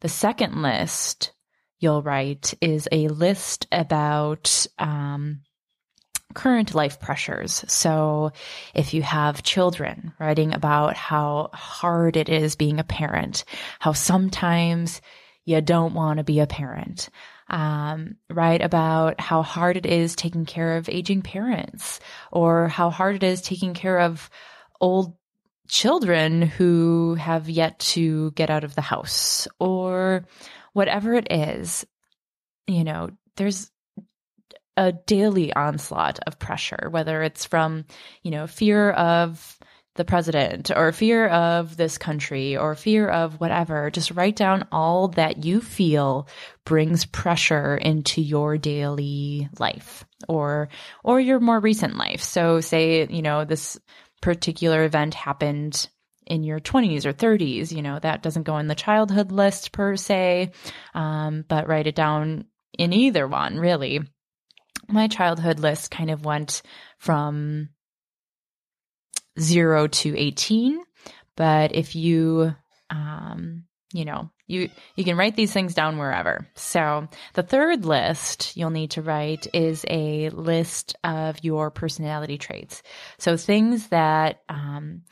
The 0.00 0.08
second 0.08 0.62
list 0.62 1.32
you'll 1.78 2.02
write 2.02 2.54
is 2.60 2.88
a 2.90 3.08
list 3.08 3.66
about 3.70 4.66
um, 4.78 5.40
current 6.34 6.74
life 6.74 7.00
pressures. 7.00 7.64
So 7.68 8.32
if 8.74 8.94
you 8.94 9.02
have 9.02 9.42
children, 9.42 10.12
writing 10.18 10.52
about 10.52 10.96
how 10.96 11.50
hard 11.52 12.16
it 12.16 12.28
is 12.28 12.56
being 12.56 12.78
a 12.78 12.84
parent, 12.84 13.44
how 13.78 13.92
sometimes 13.92 15.00
you 15.44 15.60
don't 15.60 15.94
want 15.94 16.18
to 16.18 16.24
be 16.24 16.40
a 16.40 16.46
parent. 16.46 17.08
Um, 17.48 18.16
write 18.28 18.60
about 18.60 19.20
how 19.20 19.42
hard 19.42 19.76
it 19.76 19.86
is 19.86 20.16
taking 20.16 20.46
care 20.46 20.76
of 20.76 20.88
aging 20.88 21.22
parents 21.22 22.00
or 22.32 22.68
how 22.68 22.90
hard 22.90 23.16
it 23.16 23.22
is 23.22 23.40
taking 23.40 23.72
care 23.72 24.00
of 24.00 24.28
old 24.80 25.16
children 25.68 26.42
who 26.42 27.14
have 27.14 27.48
yet 27.48 27.78
to 27.78 28.30
get 28.32 28.50
out 28.50 28.64
of 28.64 28.74
the 28.74 28.80
house 28.80 29.48
or 29.58 30.24
whatever 30.72 31.14
it 31.14 31.28
is, 31.30 31.86
you 32.66 32.84
know, 32.84 33.10
there's 33.36 33.70
a 34.76 34.92
daily 34.92 35.52
onslaught 35.54 36.18
of 36.26 36.38
pressure, 36.38 36.88
whether 36.90 37.22
it's 37.22 37.46
from, 37.46 37.84
you 38.22 38.30
know, 38.30 38.46
fear 38.46 38.90
of 38.90 39.58
the 39.94 40.04
president 40.04 40.70
or 40.70 40.92
fear 40.92 41.26
of 41.28 41.76
this 41.76 41.96
country 41.96 42.56
or 42.56 42.74
fear 42.74 43.08
of 43.08 43.40
whatever. 43.40 43.90
Just 43.90 44.10
write 44.10 44.36
down 44.36 44.68
all 44.70 45.08
that 45.08 45.44
you 45.44 45.60
feel 45.60 46.28
brings 46.64 47.06
pressure 47.06 47.76
into 47.76 48.20
your 48.20 48.58
daily 48.58 49.48
life 49.58 50.04
or, 50.28 50.68
or 51.02 51.18
your 51.18 51.40
more 51.40 51.60
recent 51.60 51.96
life. 51.96 52.20
So 52.20 52.60
say, 52.60 53.06
you 53.08 53.22
know, 53.22 53.44
this 53.44 53.78
particular 54.20 54.84
event 54.84 55.14
happened 55.14 55.88
in 56.26 56.42
your 56.42 56.58
20s 56.58 57.04
or 57.04 57.12
30s, 57.12 57.70
you 57.70 57.82
know, 57.82 57.98
that 58.00 58.22
doesn't 58.22 58.42
go 58.42 58.58
in 58.58 58.66
the 58.66 58.74
childhood 58.74 59.30
list 59.30 59.72
per 59.72 59.96
se, 59.96 60.50
um, 60.94 61.44
but 61.48 61.68
write 61.68 61.86
it 61.86 61.94
down 61.94 62.46
in 62.76 62.92
either 62.92 63.28
one, 63.28 63.58
really. 63.58 64.00
My 64.88 65.08
childhood 65.08 65.60
list 65.60 65.90
kind 65.90 66.10
of 66.10 66.24
went 66.24 66.62
from 66.98 67.70
zero 69.38 69.86
to 69.86 70.16
18, 70.16 70.80
but 71.36 71.74
if 71.74 71.94
you, 71.94 72.54
um, 72.90 73.64
you 73.92 74.04
know, 74.04 74.30
you 74.46 74.68
you 74.96 75.04
can 75.04 75.16
write 75.16 75.36
these 75.36 75.52
things 75.52 75.74
down 75.74 75.98
wherever. 75.98 76.48
So 76.54 77.08
the 77.34 77.42
third 77.42 77.84
list 77.84 78.56
you'll 78.56 78.70
need 78.70 78.92
to 78.92 79.02
write 79.02 79.46
is 79.54 79.84
a 79.88 80.30
list 80.30 80.96
of 81.04 81.42
your 81.42 81.70
personality 81.70 82.38
traits. 82.38 82.82
So 83.18 83.36
things 83.36 83.88
that 83.88 84.42
um, 84.48 85.02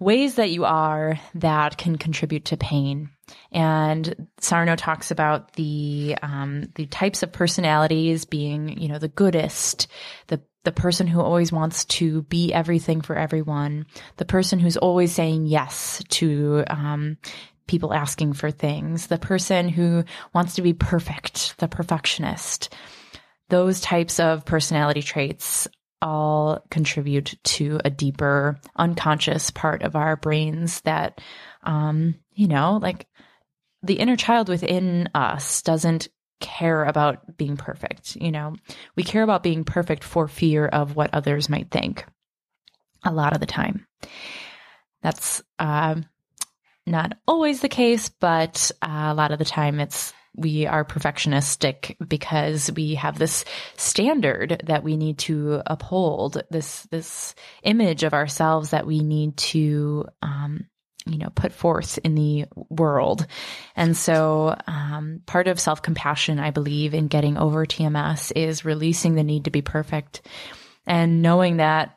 ways 0.00 0.36
that 0.36 0.50
you 0.50 0.64
are 0.64 1.18
that 1.34 1.78
can 1.78 1.96
contribute 1.96 2.46
to 2.46 2.56
pain. 2.56 3.10
And 3.52 4.28
Sarno 4.40 4.76
talks 4.76 5.10
about 5.10 5.54
the 5.54 6.16
um, 6.22 6.64
the 6.74 6.86
types 6.86 7.22
of 7.22 7.32
personalities 7.32 8.24
being, 8.24 8.80
you 8.80 8.88
know, 8.88 8.98
the 8.98 9.08
goodist, 9.08 9.88
the 10.28 10.40
the 10.66 10.72
person 10.72 11.06
who 11.06 11.20
always 11.20 11.52
wants 11.52 11.84
to 11.84 12.22
be 12.22 12.52
everything 12.52 13.00
for 13.00 13.16
everyone, 13.16 13.86
the 14.16 14.24
person 14.24 14.58
who's 14.58 14.76
always 14.76 15.12
saying 15.12 15.46
yes 15.46 16.02
to 16.08 16.64
um, 16.66 17.16
people 17.68 17.94
asking 17.94 18.32
for 18.32 18.50
things, 18.50 19.06
the 19.06 19.16
person 19.16 19.68
who 19.68 20.02
wants 20.34 20.56
to 20.56 20.62
be 20.62 20.72
perfect, 20.72 21.56
the 21.58 21.68
perfectionist. 21.68 22.74
Those 23.48 23.80
types 23.80 24.18
of 24.18 24.44
personality 24.44 25.02
traits 25.02 25.68
all 26.02 26.64
contribute 26.68 27.38
to 27.44 27.80
a 27.84 27.88
deeper 27.88 28.58
unconscious 28.74 29.52
part 29.52 29.84
of 29.84 29.94
our 29.94 30.16
brains 30.16 30.80
that, 30.80 31.20
um, 31.62 32.16
you 32.34 32.48
know, 32.48 32.80
like 32.82 33.06
the 33.84 34.00
inner 34.00 34.16
child 34.16 34.48
within 34.48 35.08
us 35.14 35.62
doesn't 35.62 36.08
care 36.40 36.84
about 36.84 37.36
being 37.36 37.56
perfect. 37.56 38.16
You 38.16 38.32
know, 38.32 38.56
we 38.94 39.02
care 39.02 39.22
about 39.22 39.42
being 39.42 39.64
perfect 39.64 40.04
for 40.04 40.28
fear 40.28 40.66
of 40.66 40.96
what 40.96 41.14
others 41.14 41.48
might 41.48 41.70
think 41.70 42.04
a 43.04 43.12
lot 43.12 43.32
of 43.32 43.40
the 43.40 43.46
time. 43.46 43.86
That's 45.02 45.42
uh, 45.58 45.96
not 46.86 47.16
always 47.26 47.60
the 47.60 47.68
case, 47.68 48.08
but 48.08 48.70
uh, 48.82 49.08
a 49.10 49.14
lot 49.14 49.32
of 49.32 49.38
the 49.38 49.44
time 49.44 49.80
it's 49.80 50.12
we 50.36 50.66
are 50.66 50.84
perfectionistic 50.84 51.96
because 52.06 52.70
we 52.70 52.94
have 52.96 53.18
this 53.18 53.44
standard 53.76 54.60
that 54.66 54.84
we 54.84 54.96
need 54.96 55.18
to 55.18 55.62
uphold, 55.66 56.42
this 56.50 56.82
this 56.90 57.34
image 57.62 58.02
of 58.02 58.12
ourselves 58.12 58.70
that 58.70 58.86
we 58.86 59.00
need 59.00 59.36
to 59.38 60.06
um, 60.22 60.66
you 61.06 61.18
know 61.18 61.30
put 61.34 61.52
forth 61.52 61.98
in 62.04 62.14
the 62.14 62.46
world 62.68 63.26
and 63.76 63.96
so 63.96 64.56
um, 64.66 65.22
part 65.26 65.48
of 65.48 65.60
self-compassion 65.60 66.38
i 66.38 66.50
believe 66.50 66.94
in 66.94 67.08
getting 67.08 67.36
over 67.36 67.64
tms 67.64 68.32
is 68.34 68.64
releasing 68.64 69.14
the 69.14 69.24
need 69.24 69.44
to 69.44 69.50
be 69.50 69.62
perfect 69.62 70.22
and 70.86 71.22
knowing 71.22 71.58
that 71.58 71.96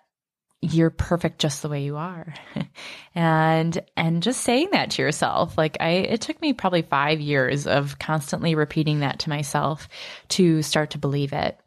you're 0.62 0.90
perfect 0.90 1.40
just 1.40 1.62
the 1.62 1.70
way 1.70 1.84
you 1.84 1.96
are. 1.98 2.34
and 3.16 3.80
and 3.96 4.22
just 4.22 4.42
saying 4.42 4.70
that 4.72 4.92
to 4.92 5.02
yourself. 5.02 5.58
Like 5.58 5.78
I 5.80 5.90
it 5.90 6.22
took 6.22 6.42
me 6.42 6.54
probably 6.54 6.82
5 6.82 7.22
years 7.22 7.66
of 7.68 7.98
constantly 8.00 8.56
repeating 8.56 9.00
that 9.00 9.20
to 9.20 9.30
myself 9.30 9.88
to 10.30 10.62
start 10.62 10.92
to 10.92 10.98
believe 10.98 11.34
it. 11.34 11.58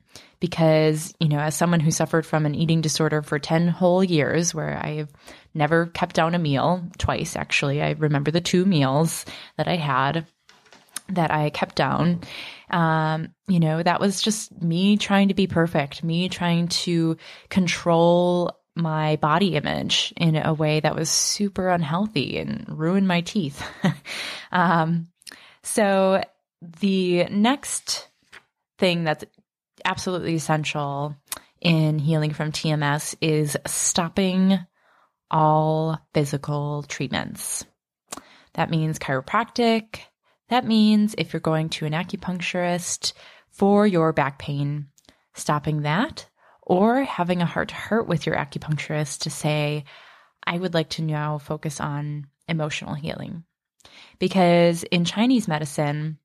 Because, 0.40 1.14
you 1.20 1.28
know, 1.28 1.38
as 1.38 1.54
someone 1.54 1.78
who 1.78 1.92
suffered 1.92 2.26
from 2.26 2.46
an 2.46 2.56
eating 2.56 2.80
disorder 2.80 3.22
for 3.22 3.38
10 3.38 3.68
whole 3.68 4.02
years 4.02 4.52
where 4.52 4.76
I've 4.76 5.08
never 5.54 5.86
kept 5.86 6.14
down 6.14 6.34
a 6.34 6.38
meal, 6.38 6.84
twice 6.98 7.36
actually. 7.36 7.82
I 7.82 7.92
remember 7.92 8.30
the 8.30 8.40
two 8.40 8.64
meals 8.64 9.24
that 9.56 9.68
I 9.68 9.76
had 9.76 10.26
that 11.08 11.30
I 11.30 11.50
kept 11.50 11.74
down. 11.74 12.20
Um, 12.70 13.34
you 13.46 13.60
know, 13.60 13.82
that 13.82 14.00
was 14.00 14.22
just 14.22 14.62
me 14.62 14.96
trying 14.96 15.28
to 15.28 15.34
be 15.34 15.46
perfect, 15.46 16.02
me 16.02 16.28
trying 16.28 16.68
to 16.68 17.16
control 17.50 18.56
my 18.74 19.16
body 19.16 19.54
image 19.54 20.14
in 20.16 20.36
a 20.36 20.54
way 20.54 20.80
that 20.80 20.96
was 20.96 21.10
super 21.10 21.68
unhealthy 21.68 22.38
and 22.38 22.64
ruined 22.68 23.06
my 23.06 23.20
teeth. 23.20 23.62
um, 24.52 25.08
so 25.62 26.22
the 26.80 27.24
next 27.24 28.08
thing 28.78 29.04
that's 29.04 29.24
absolutely 29.84 30.34
essential 30.34 31.14
in 31.60 31.98
healing 31.98 32.32
from 32.32 32.52
TMS 32.52 33.14
is 33.20 33.56
stopping 33.66 34.58
all 35.32 35.98
physical 36.14 36.84
treatments. 36.84 37.64
That 38.54 38.70
means 38.70 38.98
chiropractic. 38.98 40.00
That 40.50 40.66
means 40.66 41.14
if 41.16 41.32
you're 41.32 41.40
going 41.40 41.70
to 41.70 41.86
an 41.86 41.92
acupuncturist 41.92 43.14
for 43.50 43.86
your 43.86 44.12
back 44.12 44.38
pain, 44.38 44.88
stopping 45.34 45.82
that 45.82 46.26
or 46.60 47.02
having 47.02 47.40
a 47.42 47.46
heart 47.46 47.70
to 47.70 47.74
heart 47.74 48.06
with 48.06 48.26
your 48.26 48.36
acupuncturist 48.36 49.20
to 49.20 49.30
say, 49.30 49.84
I 50.44 50.58
would 50.58 50.74
like 50.74 50.90
to 50.90 51.02
now 51.02 51.38
focus 51.38 51.80
on 51.80 52.26
emotional 52.48 52.94
healing. 52.94 53.44
Because 54.18 54.84
in 54.84 55.04
Chinese 55.04 55.48
medicine, 55.48 56.18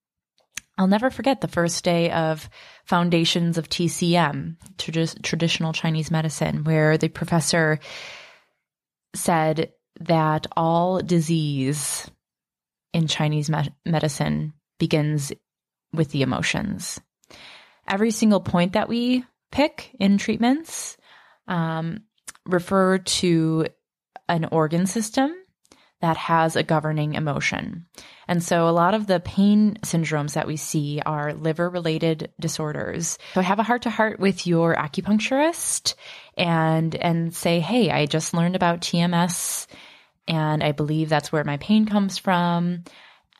I'll 0.78 0.88
never 0.88 1.10
forget 1.10 1.41
the 1.41 1.48
first 1.48 1.84
day 1.84 2.12
of 2.12 2.50
Foundations 2.86 3.58
of 3.58 3.67
TCM, 3.67 4.58
trad- 4.78 5.22
traditional 5.24 5.74
Chinese 5.74 6.12
medicine, 6.12 6.63
where 6.63 6.98
the 6.98 7.10
professor 7.10 7.80
said 9.17 9.73
that 10.01 10.47
all 10.56 10.99
disease 10.99 12.10
in 12.93 13.08
Chinese 13.08 13.49
me- 13.49 13.73
medicine 13.86 14.53
begins 14.80 15.34
with 15.93 16.12
the 16.12 16.21
emotions. 16.21 16.99
Every 17.88 18.12
single 18.12 18.41
point 18.41 18.73
that 18.73 18.89
we 18.89 19.23
pick 19.51 19.95
in 19.99 20.17
treatments 20.17 20.97
um, 21.47 22.01
refer 22.45 22.97
to 22.97 23.67
an 24.27 24.45
organ 24.51 24.86
system 24.86 25.34
that 26.01 26.17
has 26.17 26.56
a 26.56 26.63
governing 26.63 27.15
emotion. 27.15 27.88
And 28.27 28.43
so 28.43 28.67
a 28.67 28.71
lot 28.71 28.93
of 28.93 29.08
the 29.08 29.19
pain 29.19 29.77
syndromes 29.84 30.34
that 30.34 30.45
we 30.45 30.58
see 30.58 31.01
are 31.06 31.34
liver 31.34 31.69
related 31.69 32.32
disorders. 32.39 33.17
So 33.34 33.41
have 33.41 33.60
a 33.60 33.63
heart 33.63 33.84
to 33.84 33.89
heart 33.89 34.19
with 34.19 34.45
your 34.45 34.75
acupuncturist 34.75 35.95
and 36.38 36.95
and 36.95 37.34
say, 37.36 37.60
"Hey, 37.60 37.89
I 37.89 38.06
just 38.06 38.34
learned 38.34 38.56
about 38.56 38.82
TMS 38.82 39.67
and 40.28 40.63
I 40.63 40.71
believe 40.71 41.10
that's 41.10 41.32
where 41.32 41.43
my 41.43 41.58
pain 41.58 41.86
comes 41.86 42.17
from. 42.17 42.84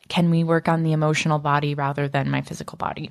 Can 0.10 0.30
we 0.30 0.44
work 0.44 0.70
on 0.70 0.84
the 0.84 0.94
emotional 0.94 1.40
body 1.40 1.76
rather 1.76 2.08
than 2.08 2.32
my 2.32 2.42
physical 2.42 2.78
body?" 2.78 3.10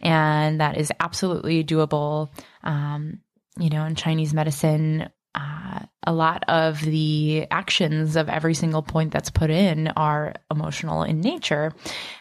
and 0.00 0.60
that 0.60 0.76
is 0.76 0.92
absolutely 1.00 1.64
doable. 1.64 2.30
Um, 2.62 3.20
you 3.58 3.70
know, 3.70 3.84
in 3.84 3.94
Chinese 3.94 4.32
medicine, 4.32 5.10
uh, 5.34 5.80
a 6.06 6.12
lot 6.12 6.44
of 6.48 6.80
the 6.80 7.46
actions 7.50 8.16
of 8.16 8.28
every 8.28 8.54
single 8.54 8.82
point 8.82 9.12
that's 9.12 9.30
put 9.30 9.50
in 9.50 9.88
are 9.88 10.34
emotional 10.50 11.02
in 11.02 11.20
nature. 11.20 11.72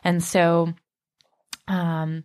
And 0.04 0.24
so, 0.24 0.74
um, 1.68 2.24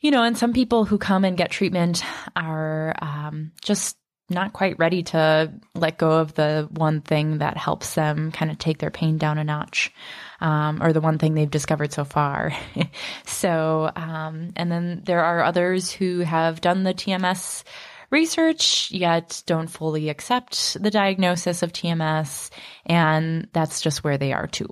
you 0.00 0.10
know, 0.10 0.22
and 0.22 0.36
some 0.36 0.52
people 0.52 0.84
who 0.84 0.98
come 0.98 1.24
and 1.24 1.36
get 1.36 1.50
treatment 1.50 2.02
are 2.34 2.94
um, 3.00 3.52
just 3.62 3.96
not 4.30 4.52
quite 4.52 4.78
ready 4.78 5.02
to 5.02 5.52
let 5.74 5.98
go 5.98 6.12
of 6.12 6.34
the 6.34 6.68
one 6.70 7.00
thing 7.00 7.38
that 7.38 7.56
helps 7.56 7.94
them 7.94 8.30
kind 8.30 8.50
of 8.50 8.58
take 8.58 8.78
their 8.78 8.90
pain 8.90 9.18
down 9.18 9.38
a 9.38 9.44
notch 9.44 9.92
um, 10.40 10.82
or 10.82 10.92
the 10.92 11.00
one 11.00 11.18
thing 11.18 11.34
they've 11.34 11.50
discovered 11.50 11.92
so 11.92 12.04
far. 12.04 12.52
so, 13.26 13.90
um, 13.96 14.52
and 14.56 14.70
then 14.70 15.02
there 15.04 15.24
are 15.24 15.42
others 15.42 15.90
who 15.90 16.20
have 16.20 16.60
done 16.60 16.84
the 16.84 16.94
TMS 16.94 17.64
research 18.10 18.90
yet 18.90 19.42
don't 19.46 19.68
fully 19.68 20.08
accept 20.08 20.80
the 20.80 20.90
diagnosis 20.90 21.62
of 21.62 21.72
TMS, 21.72 22.50
and 22.86 23.48
that's 23.52 23.80
just 23.80 24.04
where 24.04 24.18
they 24.18 24.32
are 24.32 24.46
too. 24.46 24.68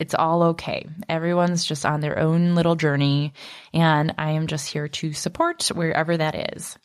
It's 0.00 0.14
all 0.14 0.42
okay. 0.44 0.88
Everyone's 1.08 1.64
just 1.64 1.84
on 1.84 2.00
their 2.00 2.18
own 2.18 2.54
little 2.54 2.74
journey, 2.74 3.34
and 3.74 4.14
I 4.16 4.30
am 4.32 4.46
just 4.46 4.66
here 4.68 4.88
to 4.88 5.12
support 5.12 5.68
wherever 5.68 6.16
that 6.16 6.54
is. 6.56 6.78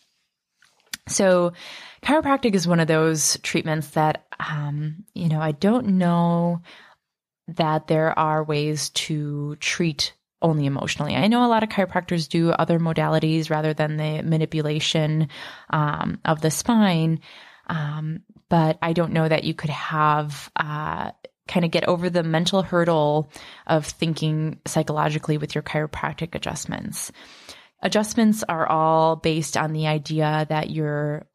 So, 1.07 1.53
chiropractic 2.03 2.55
is 2.55 2.67
one 2.67 2.81
of 2.81 2.87
those 2.87 3.37
treatments 3.41 3.87
that, 3.91 4.25
um, 4.37 5.05
you 5.13 5.29
know, 5.29 5.39
I 5.39 5.53
don't 5.53 5.97
know 5.97 6.61
that 7.47 7.87
there 7.87 8.17
are 8.17 8.43
ways 8.43 8.89
to 8.89 9.55
treat 9.57 10.13
only 10.41 10.65
emotionally. 10.65 11.15
I 11.15 11.27
know 11.27 11.45
a 11.45 11.47
lot 11.47 11.63
of 11.63 11.69
chiropractors 11.69 12.27
do 12.27 12.51
other 12.51 12.79
modalities 12.79 13.49
rather 13.49 13.73
than 13.73 13.97
the 13.97 14.23
manipulation 14.23 15.29
um, 15.69 16.19
of 16.25 16.41
the 16.41 16.51
spine, 16.51 17.21
um, 17.67 18.23
but 18.49 18.77
I 18.81 18.93
don't 18.93 19.13
know 19.13 19.27
that 19.27 19.43
you 19.45 19.53
could 19.53 19.69
have 19.69 20.51
uh, 20.55 21.11
kind 21.47 21.65
of 21.65 21.71
get 21.71 21.87
over 21.87 22.09
the 22.09 22.23
mental 22.23 22.61
hurdle 22.61 23.29
of 23.67 23.85
thinking 23.85 24.59
psychologically 24.65 25.37
with 25.37 25.53
your 25.53 25.61
chiropractic 25.61 26.35
adjustments. 26.35 27.11
Adjustments 27.81 28.43
are 28.47 28.67
all 28.67 29.15
based 29.15 29.57
on 29.57 29.73
the 29.73 29.87
idea 29.87 30.45
that 30.49 30.69
you're 30.71 31.27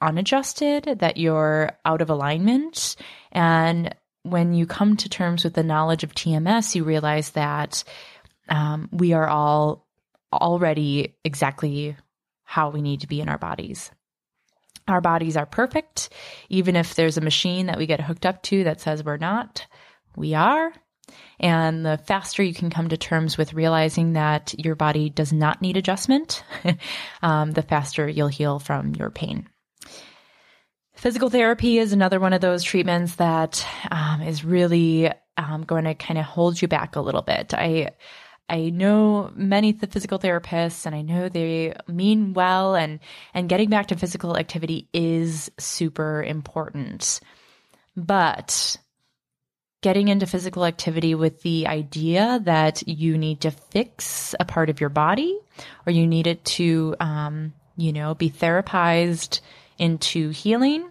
unadjusted, 0.00 0.84
that 0.98 1.16
you're 1.16 1.70
out 1.84 2.02
of 2.02 2.10
alignment, 2.10 2.96
and 3.30 3.94
when 4.24 4.54
you 4.54 4.66
come 4.66 4.96
to 4.96 5.08
terms 5.08 5.44
with 5.44 5.54
the 5.54 5.62
knowledge 5.62 6.04
of 6.04 6.14
TMS, 6.14 6.74
you 6.74 6.84
realize 6.84 7.30
that 7.30 7.84
um, 8.48 8.88
we 8.92 9.12
are 9.12 9.28
all 9.28 9.86
already 10.32 11.14
exactly 11.24 11.96
how 12.44 12.70
we 12.70 12.82
need 12.82 13.00
to 13.00 13.06
be 13.06 13.20
in 13.20 13.28
our 13.28 13.38
bodies. 13.38 13.90
Our 14.88 15.00
bodies 15.00 15.36
are 15.36 15.46
perfect. 15.46 16.10
Even 16.48 16.76
if 16.76 16.94
there's 16.94 17.16
a 17.16 17.22
machine 17.22 17.66
that 17.66 17.78
we 17.78 17.86
get 17.86 18.00
hooked 18.00 18.26
up 18.26 18.42
to 18.44 18.64
that 18.64 18.80
says 18.80 19.04
we're 19.04 19.16
not, 19.16 19.66
we 20.16 20.34
are. 20.34 20.72
And 21.40 21.84
the 21.84 21.98
faster 21.98 22.42
you 22.42 22.54
can 22.54 22.70
come 22.70 22.88
to 22.88 22.96
terms 22.96 23.36
with 23.36 23.54
realizing 23.54 24.14
that 24.14 24.54
your 24.58 24.74
body 24.74 25.10
does 25.10 25.32
not 25.32 25.60
need 25.60 25.76
adjustment, 25.76 26.44
um, 27.22 27.50
the 27.50 27.62
faster 27.62 28.08
you'll 28.08 28.28
heal 28.28 28.58
from 28.58 28.94
your 28.94 29.10
pain. 29.10 29.48
Physical 30.94 31.30
therapy 31.30 31.78
is 31.78 31.92
another 31.92 32.20
one 32.20 32.32
of 32.32 32.40
those 32.40 32.62
treatments 32.62 33.16
that 33.16 33.66
um, 33.90 34.22
is 34.22 34.44
really 34.44 35.10
um, 35.36 35.64
going 35.64 35.84
to 35.84 35.94
kind 35.94 36.18
of 36.18 36.24
hold 36.24 36.60
you 36.60 36.68
back 36.68 36.94
a 36.94 37.00
little 37.00 37.22
bit. 37.22 37.54
I 37.54 37.90
I 38.52 38.68
know 38.68 39.32
many 39.34 39.72
the 39.72 39.86
physical 39.86 40.18
therapists 40.18 40.84
and 40.84 40.94
I 40.94 41.00
know 41.00 41.30
they 41.30 41.74
mean 41.88 42.34
well 42.34 42.74
and 42.74 43.00
and 43.32 43.48
getting 43.48 43.70
back 43.70 43.86
to 43.86 43.96
physical 43.96 44.36
activity 44.36 44.88
is 44.92 45.50
super 45.58 46.22
important. 46.22 47.18
But 47.96 48.76
getting 49.80 50.08
into 50.08 50.26
physical 50.26 50.66
activity 50.66 51.14
with 51.14 51.40
the 51.40 51.66
idea 51.66 52.42
that 52.44 52.86
you 52.86 53.16
need 53.16 53.40
to 53.40 53.50
fix 53.50 54.34
a 54.38 54.44
part 54.44 54.68
of 54.68 54.80
your 54.80 54.90
body 54.90 55.38
or 55.86 55.92
you 55.92 56.06
need 56.06 56.26
it 56.26 56.44
to 56.44 56.94
um, 57.00 57.54
you 57.78 57.90
know 57.94 58.14
be 58.14 58.28
therapized 58.28 59.40
into 59.78 60.28
healing 60.28 60.90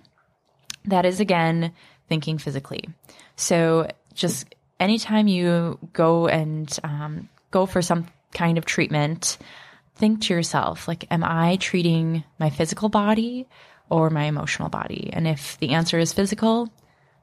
that 0.86 1.06
is 1.06 1.20
again 1.20 1.74
thinking 2.10 2.40
physically. 2.40 2.90
So 3.36 3.88
just 4.16 4.48
anytime 4.80 5.28
you 5.28 5.78
go 5.94 6.28
and 6.28 6.68
um, 6.84 7.30
go 7.52 7.66
for 7.66 7.82
some 7.82 8.08
kind 8.34 8.58
of 8.58 8.66
treatment, 8.66 9.38
think 9.96 10.22
to 10.22 10.34
yourself, 10.34 10.88
like, 10.88 11.06
am 11.12 11.24
I 11.24 11.58
treating 11.58 12.24
my 12.40 12.50
physical 12.50 12.90
body 12.90 13.48
or 13.90 14.10
my 14.10 14.24
emotional 14.24 14.70
body? 14.70 15.10
And 15.14 15.28
if 15.28 15.60
the 15.60 15.70
answer 15.70 16.00
is 16.00 16.14
physical, 16.14 16.70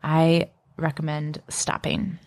I 0.03 0.51
recommend 0.77 1.43
stopping. 1.49 2.19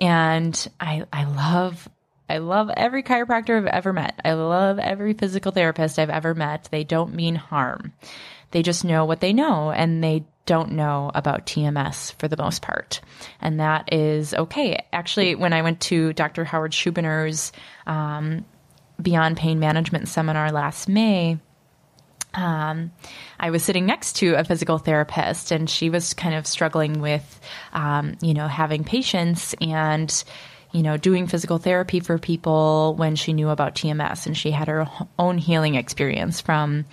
And 0.00 0.68
I, 0.80 1.04
I 1.12 1.24
love 1.24 1.88
I 2.28 2.38
love 2.38 2.70
every 2.74 3.02
chiropractor 3.02 3.58
I've 3.58 3.66
ever 3.66 3.92
met. 3.92 4.18
I 4.24 4.32
love 4.32 4.78
every 4.78 5.12
physical 5.12 5.52
therapist 5.52 5.98
I've 5.98 6.08
ever 6.08 6.34
met. 6.34 6.68
They 6.70 6.82
don't 6.82 7.14
mean 7.14 7.34
harm. 7.34 7.92
They 8.54 8.62
just 8.62 8.84
know 8.84 9.04
what 9.04 9.18
they 9.18 9.32
know 9.32 9.72
and 9.72 10.02
they 10.02 10.24
don't 10.46 10.72
know 10.72 11.10
about 11.12 11.44
TMS 11.44 12.14
for 12.20 12.28
the 12.28 12.36
most 12.36 12.62
part. 12.62 13.00
And 13.40 13.58
that 13.58 13.92
is 13.92 14.32
okay. 14.32 14.86
Actually, 14.92 15.34
when 15.34 15.52
I 15.52 15.62
went 15.62 15.80
to 15.82 16.12
Dr. 16.12 16.44
Howard 16.44 16.70
Schubiner's 16.70 17.50
um, 17.84 18.44
Beyond 19.02 19.36
Pain 19.36 19.58
Management 19.58 20.06
seminar 20.06 20.52
last 20.52 20.88
May, 20.88 21.40
um, 22.32 22.92
I 23.40 23.50
was 23.50 23.64
sitting 23.64 23.86
next 23.86 24.16
to 24.16 24.34
a 24.34 24.44
physical 24.44 24.78
therapist, 24.78 25.50
and 25.50 25.68
she 25.68 25.90
was 25.90 26.14
kind 26.14 26.36
of 26.36 26.46
struggling 26.46 27.00
with, 27.00 27.40
um, 27.72 28.14
you 28.20 28.34
know, 28.34 28.46
having 28.46 28.84
patients 28.84 29.54
and, 29.60 30.24
you 30.72 30.82
know, 30.82 30.96
doing 30.96 31.26
physical 31.26 31.58
therapy 31.58 32.00
for 32.00 32.18
people 32.18 32.94
when 32.96 33.16
she 33.16 33.32
knew 33.32 33.48
about 33.48 33.74
TMS, 33.74 34.26
and 34.26 34.36
she 34.36 34.50
had 34.50 34.68
her 34.68 34.86
own 35.18 35.38
healing 35.38 35.74
experience 35.74 36.40
from 36.40 36.84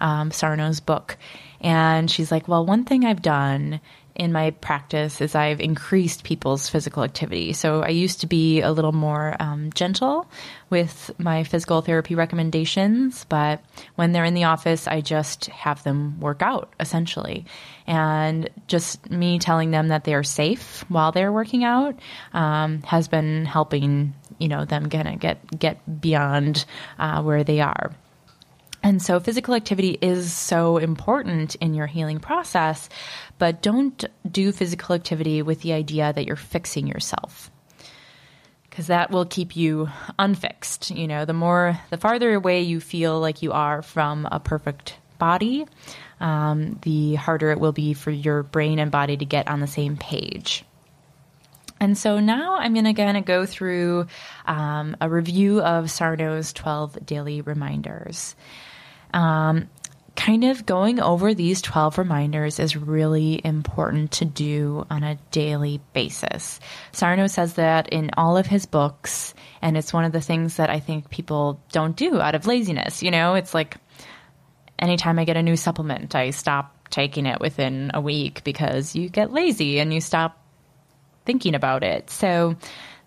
um, 0.00 0.30
Sarno's 0.30 0.80
book. 0.80 1.16
And 1.60 2.10
she's 2.10 2.32
like, 2.32 2.48
"Well, 2.48 2.64
one 2.64 2.84
thing 2.84 3.04
I've 3.04 3.22
done 3.22 3.80
in 4.20 4.32
my 4.32 4.50
practice 4.50 5.22
is 5.22 5.34
I've 5.34 5.60
increased 5.60 6.24
people's 6.24 6.68
physical 6.68 7.02
activity. 7.04 7.54
So 7.54 7.82
I 7.82 7.88
used 7.88 8.20
to 8.20 8.26
be 8.26 8.60
a 8.60 8.70
little 8.70 8.92
more 8.92 9.34
um, 9.40 9.70
gentle 9.72 10.30
with 10.68 11.10
my 11.18 11.44
physical 11.44 11.80
therapy 11.80 12.14
recommendations, 12.14 13.24
but 13.30 13.62
when 13.94 14.12
they're 14.12 14.26
in 14.26 14.34
the 14.34 14.44
office, 14.44 14.86
I 14.86 15.00
just 15.00 15.46
have 15.46 15.82
them 15.84 16.20
work 16.20 16.42
out 16.42 16.70
essentially. 16.78 17.46
And 17.86 18.50
just 18.66 19.10
me 19.10 19.38
telling 19.38 19.70
them 19.70 19.88
that 19.88 20.04
they're 20.04 20.22
safe 20.22 20.84
while 20.88 21.12
they're 21.12 21.32
working 21.32 21.64
out 21.64 21.98
um, 22.34 22.82
has 22.82 23.08
been 23.08 23.46
helping, 23.46 24.12
you 24.38 24.48
know, 24.48 24.66
them 24.66 24.90
kind 24.90 25.08
of 25.08 25.18
get 25.18 25.58
get 25.58 26.00
beyond 26.00 26.66
uh, 26.98 27.22
where 27.22 27.42
they 27.42 27.60
are. 27.60 27.90
And 28.82 29.02
so 29.02 29.20
physical 29.20 29.54
activity 29.54 29.98
is 30.00 30.32
so 30.32 30.78
important 30.78 31.54
in 31.56 31.74
your 31.74 31.86
healing 31.86 32.18
process, 32.18 32.88
but 33.38 33.62
don't 33.62 34.04
do 34.30 34.52
physical 34.52 34.94
activity 34.94 35.42
with 35.42 35.60
the 35.60 35.74
idea 35.74 36.12
that 36.12 36.26
you're 36.26 36.36
fixing 36.36 36.86
yourself. 36.86 37.50
Because 38.68 38.86
that 38.86 39.10
will 39.10 39.26
keep 39.26 39.56
you 39.56 39.88
unfixed. 40.18 40.90
You 40.90 41.08
know, 41.08 41.24
the 41.24 41.34
more, 41.34 41.78
the 41.90 41.98
farther 41.98 42.32
away 42.34 42.62
you 42.62 42.80
feel 42.80 43.20
like 43.20 43.42
you 43.42 43.52
are 43.52 43.82
from 43.82 44.26
a 44.30 44.40
perfect 44.40 44.94
body, 45.18 45.66
um, 46.20 46.78
the 46.82 47.16
harder 47.16 47.50
it 47.50 47.60
will 47.60 47.72
be 47.72 47.92
for 47.92 48.10
your 48.10 48.42
brain 48.42 48.78
and 48.78 48.90
body 48.90 49.16
to 49.16 49.24
get 49.24 49.48
on 49.48 49.60
the 49.60 49.66
same 49.66 49.96
page. 49.96 50.64
And 51.80 51.96
so 51.96 52.20
now 52.20 52.56
I'm 52.56 52.74
going 52.74 52.84
to 52.84 52.94
kind 52.94 53.16
of 53.16 53.24
go 53.24 53.46
through 53.46 54.06
um, 54.46 54.96
a 55.00 55.08
review 55.08 55.60
of 55.62 55.90
Sarno's 55.90 56.52
12 56.52 57.04
daily 57.04 57.40
reminders. 57.40 58.34
Um, 59.12 59.68
kind 60.16 60.44
of 60.44 60.66
going 60.66 61.00
over 61.00 61.32
these 61.32 61.62
12 61.62 61.96
reminders 61.96 62.58
is 62.58 62.76
really 62.76 63.40
important 63.42 64.12
to 64.12 64.24
do 64.24 64.84
on 64.90 65.02
a 65.02 65.16
daily 65.30 65.80
basis. 65.94 66.60
Sarno 66.92 67.26
says 67.26 67.54
that 67.54 67.88
in 67.88 68.10
all 68.18 68.36
of 68.36 68.46
his 68.46 68.66
books, 68.66 69.32
and 69.62 69.76
it's 69.76 69.92
one 69.92 70.04
of 70.04 70.12
the 70.12 70.20
things 70.20 70.56
that 70.56 70.68
I 70.68 70.78
think 70.80 71.08
people 71.08 71.62
don't 71.72 71.96
do 71.96 72.20
out 72.20 72.34
of 72.34 72.46
laziness. 72.46 73.02
You 73.02 73.10
know, 73.10 73.34
it's 73.34 73.54
like 73.54 73.76
anytime 74.78 75.18
I 75.18 75.24
get 75.24 75.36
a 75.36 75.42
new 75.42 75.56
supplement, 75.56 76.14
I 76.14 76.30
stop 76.30 76.88
taking 76.90 77.24
it 77.24 77.40
within 77.40 77.90
a 77.94 78.00
week 78.00 78.44
because 78.44 78.94
you 78.94 79.08
get 79.08 79.32
lazy 79.32 79.78
and 79.78 79.94
you 79.94 80.00
stop 80.00 80.36
thinking 81.24 81.54
about 81.54 81.82
it. 81.82 82.10
So, 82.10 82.56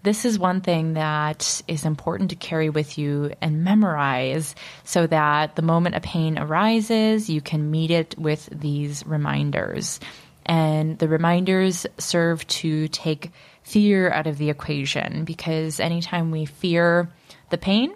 this 0.04 0.26
is 0.26 0.38
one 0.38 0.60
thing 0.60 0.94
that 0.94 1.62
is 1.68 1.86
important 1.86 2.30
to 2.30 2.36
carry 2.36 2.70
with 2.70 2.98
you 2.98 3.32
and 3.42 3.64
memorize 3.64 4.54
so 4.84 5.08
that 5.08 5.56
the 5.56 5.62
moment 5.62 5.96
a 5.96 6.02
pain 6.02 6.38
arises, 6.38 7.30
you 7.30 7.40
can 7.40 7.72
meet 7.72 7.90
it 7.90 8.16
with 8.18 8.50
these 8.52 9.06
reminders. 9.08 10.02
And 10.46 11.00
the 11.00 11.08
reminders 11.08 11.88
serve 11.98 12.46
to 12.48 12.90
take 12.90 13.32
fear 13.64 14.12
out 14.12 14.28
of 14.28 14.38
the 14.38 14.50
equation 14.50 15.24
because 15.24 15.80
anytime 15.80 16.32
we 16.32 16.46
fear 16.46 17.10
the 17.50 17.58
pain, 17.58 17.94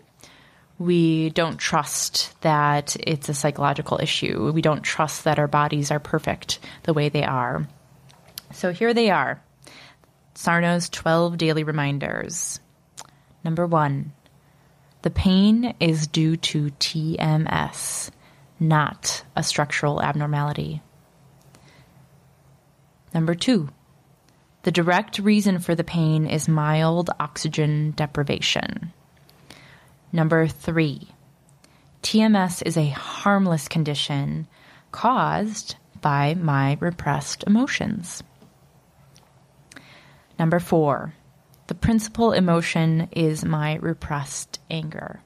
we 0.80 1.32
don't 1.32 1.58
trust 1.58 2.40
that 2.42 2.96
it's 3.02 3.28
a 3.28 3.34
psychological 3.34 4.00
issue. 4.02 4.52
We 4.54 4.62
don't 4.62 4.82
trust 4.82 5.26
that 5.26 5.40
our 5.40 5.48
bodies 5.48 5.92
are 5.92 6.00
perfect 6.00 6.60
the 6.84 6.94
way 6.94 7.10
they 7.10 7.24
are. 7.24 7.68
So 8.54 8.72
here 8.72 8.94
they 8.94 9.10
are 9.10 9.42
Sarno's 10.38 10.88
12 10.90 11.36
daily 11.40 11.64
reminders. 11.64 12.60
Number 13.44 13.66
one, 13.66 14.14
the 15.02 15.10
pain 15.10 15.74
is 15.80 16.06
due 16.06 16.38
to 16.38 16.70
TMS, 16.80 18.12
not 18.60 19.24
a 19.36 19.42
structural 19.42 20.00
abnormality. 20.00 20.84
Number 23.16 23.34
two, 23.34 23.70
the 24.62 24.72
direct 24.72 25.18
reason 25.18 25.58
for 25.58 25.74
the 25.74 25.84
pain 25.84 26.28
is 26.28 26.48
mild 26.48 27.10
oxygen 27.20 27.94
deprivation. 27.98 28.94
Number 30.14 30.46
three, 30.48 31.10
TMS 32.04 32.62
is 32.64 32.78
a 32.78 32.90
harmless 32.90 33.68
condition 33.68 34.48
caused 34.92 35.78
by 36.00 36.36
my 36.36 36.78
repressed 36.80 37.44
emotions. 37.48 38.22
Number 40.40 40.60
four, 40.60 41.14
the 41.68 41.76
principal 41.76 42.32
emotion 42.32 43.10
is 43.12 43.44
my 43.44 43.76
repressed 43.76 44.60
anger. 44.70 45.22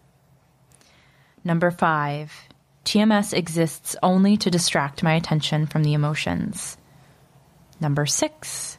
Number 1.44 1.72
five, 1.72 2.32
TMS 2.86 3.34
exists 3.34 3.96
only 4.02 4.38
to 4.38 4.50
distract 4.50 5.04
my 5.04 5.14
attention 5.14 5.68
from 5.68 5.84
the 5.84 5.94
emotions. 5.94 6.78
Number 7.80 8.06
six, 8.06 8.78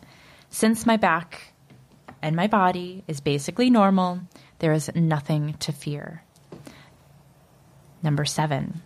since 0.50 0.86
my 0.86 0.96
back 0.96 1.52
and 2.20 2.34
my 2.34 2.46
body 2.46 3.04
is 3.06 3.20
basically 3.20 3.70
normal, 3.70 4.20
there 4.58 4.72
is 4.72 4.90
nothing 4.94 5.54
to 5.60 5.72
fear. 5.72 6.22
Number 8.02 8.24
seven, 8.24 8.82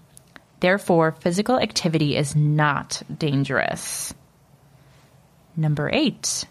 therefore, 0.60 1.12
physical 1.12 1.58
activity 1.58 2.16
is 2.16 2.34
not 2.36 3.02
dangerous. 3.18 4.14
Number 5.56 5.90
eight, 5.92 6.44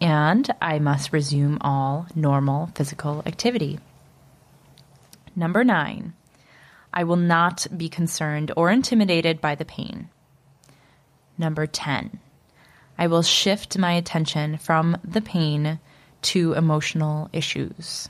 and 0.00 0.48
I 0.60 0.78
must 0.78 1.12
resume 1.12 1.58
all 1.60 2.06
normal 2.14 2.70
physical 2.74 3.22
activity. 3.26 3.78
Number 5.34 5.64
nine, 5.64 6.14
I 6.92 7.04
will 7.04 7.16
not 7.16 7.66
be 7.76 7.88
concerned 7.88 8.52
or 8.56 8.70
intimidated 8.70 9.40
by 9.40 9.54
the 9.54 9.64
pain. 9.64 10.08
Number 11.38 11.66
10, 11.66 12.18
I 12.98 13.06
will 13.06 13.22
shift 13.22 13.76
my 13.76 13.92
attention 13.92 14.56
from 14.56 14.96
the 15.04 15.20
pain 15.20 15.78
to 16.22 16.54
emotional 16.54 17.28
issues. 17.32 18.08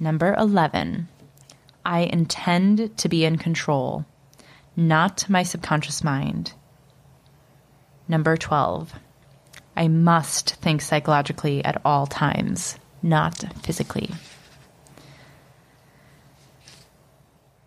Number 0.00 0.34
11, 0.34 1.08
I 1.84 2.00
intend 2.00 2.96
to 2.96 3.08
be 3.08 3.24
in 3.24 3.36
control, 3.36 4.06
not 4.74 5.28
my 5.28 5.42
subconscious 5.42 6.02
mind. 6.02 6.54
Number 8.08 8.36
12, 8.38 8.94
I 9.78 9.86
must 9.86 10.56
think 10.56 10.82
psychologically 10.82 11.64
at 11.64 11.80
all 11.84 12.08
times, 12.08 12.76
not 13.00 13.44
physically. 13.62 14.10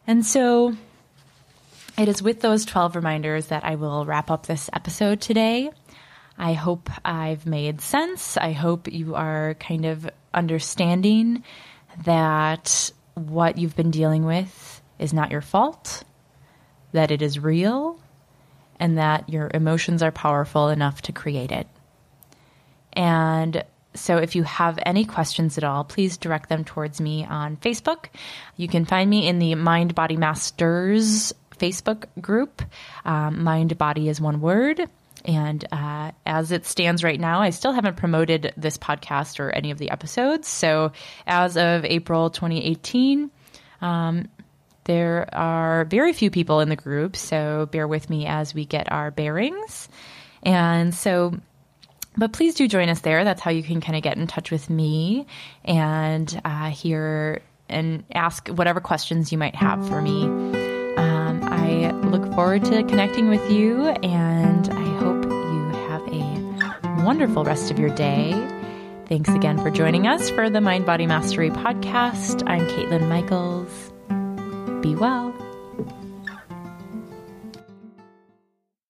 And 0.06 0.26
so 0.26 0.76
it 1.98 2.10
is 2.10 2.22
with 2.22 2.42
those 2.42 2.66
12 2.66 2.98
reminders 2.98 3.48
that 3.48 3.64
I 3.64 3.76
will 3.76 4.06
wrap 4.06 4.30
up 4.30 4.46
this 4.46 4.70
episode 4.74 5.22
today. 5.22 5.72
I 6.38 6.52
hope 6.52 6.90
I've 7.06 7.46
made 7.46 7.80
sense. 7.80 8.36
I 8.36 8.52
hope 8.52 8.92
you 8.92 9.16
are 9.16 9.54
kind 9.54 9.86
of 9.86 10.10
understanding 10.34 11.46
that 12.04 12.92
what 13.14 13.58
you've 13.58 13.78
been 13.78 13.92
dealing 13.92 14.26
with 14.26 14.82
is 15.00 15.14
not 15.14 15.32
your 15.32 15.40
fault, 15.40 16.04
that 16.92 17.10
it 17.10 17.22
is 17.22 17.40
real, 17.40 18.02
and 18.82 18.98
that 18.98 19.30
your 19.30 19.50
emotions 19.54 20.04
are 20.04 20.12
powerful 20.12 20.68
enough 20.68 21.04
to 21.04 21.14
create 21.14 21.54
it. 21.54 21.68
And 23.02 23.64
so 23.96 24.18
if 24.18 24.36
you 24.36 24.44
have 24.44 24.78
any 24.86 25.06
questions 25.06 25.58
at 25.58 25.64
all, 25.64 25.84
please 25.84 26.18
direct 26.18 26.50
them 26.50 26.64
towards 26.64 27.02
me 27.02 27.26
on 27.26 27.58
Facebook. 27.58 28.06
You 28.58 28.68
can 28.68 28.86
find 28.86 29.10
me 29.10 29.28
in 29.28 29.40
the 29.40 29.56
Mind 29.56 29.96
Body 29.96 30.18
Masters 30.18 31.34
Facebook 31.58 32.06
group. 32.22 32.62
Um, 33.04 33.44
Mind 33.44 33.76
Body 33.76 34.08
is 34.08 34.22
one 34.22 34.40
word. 34.40 34.88
And 35.26 35.66
uh, 35.72 36.12
as 36.28 36.52
it 36.52 36.68
stands 36.68 37.04
right 37.04 37.20
now, 37.20 37.42
I 37.42 37.50
still 37.50 37.72
haven't 37.72 37.98
promoted 37.98 38.54
this 38.56 38.78
podcast 38.78 39.40
or 39.40 39.50
any 39.50 39.72
of 39.72 39.80
the 39.80 39.90
episodes. 39.90 40.48
So 40.48 40.92
as 41.26 41.58
of 41.58 41.84
April 41.86 42.30
2018, 42.30 43.32
um, 43.82 44.28
there 44.84 45.28
are 45.34 45.86
very 45.86 46.14
few 46.14 46.30
people 46.30 46.60
in 46.60 46.70
the 46.70 46.76
group. 46.76 47.16
So 47.16 47.68
bear 47.72 47.88
with 47.88 48.12
me 48.12 48.28
as 48.28 48.54
we 48.54 48.66
get 48.66 48.92
our 48.92 49.10
bearings. 49.10 49.90
And 50.44 50.94
so 50.94 51.40
but 52.18 52.34
please 52.34 52.56
do 52.56 52.68
join 52.68 52.90
us 52.90 53.02
there. 53.02 53.24
That's 53.24 53.42
how 53.42 53.52
you 53.52 53.64
can 53.64 53.82
kind 53.82 53.96
of 53.96 54.04
get 54.04 54.18
in 54.18 54.28
touch 54.28 54.52
with 54.52 54.70
me 54.70 55.28
and 55.64 56.42
uh, 56.44 56.70
hear 56.70 57.42
and 57.70 58.04
ask 58.14 58.48
whatever 58.50 58.80
questions 58.82 59.32
you 59.32 59.38
might 59.38 59.56
have 59.56 59.88
for 59.88 60.02
me. 60.02 60.26
Um, 60.98 61.42
I 61.44 61.92
look 61.92 62.34
forward 62.34 62.66
to 62.66 62.84
connecting 62.84 63.30
with 63.30 63.50
you, 63.50 63.88
and 63.88 64.70
I 64.70 65.00
hope 65.00 65.24
you 65.24 65.70
have 65.88 66.02
a 66.08 67.06
wonderful 67.06 67.46
rest 67.46 67.72
of 67.72 67.80
your 67.80 67.94
day. 67.96 68.34
Thanks 69.08 69.30
again 69.30 69.58
for 69.58 69.70
joining 69.70 70.08
us 70.08 70.30
for 70.30 70.50
the 70.50 70.62
Mind 70.62 70.86
Body 70.86 71.06
Mastery 71.06 71.50
podcast. 71.50 72.48
I'm 72.48 72.66
Katelyn 72.68 73.08
Michaels. 73.08 73.92
Be 74.82 74.96
well. 74.96 75.51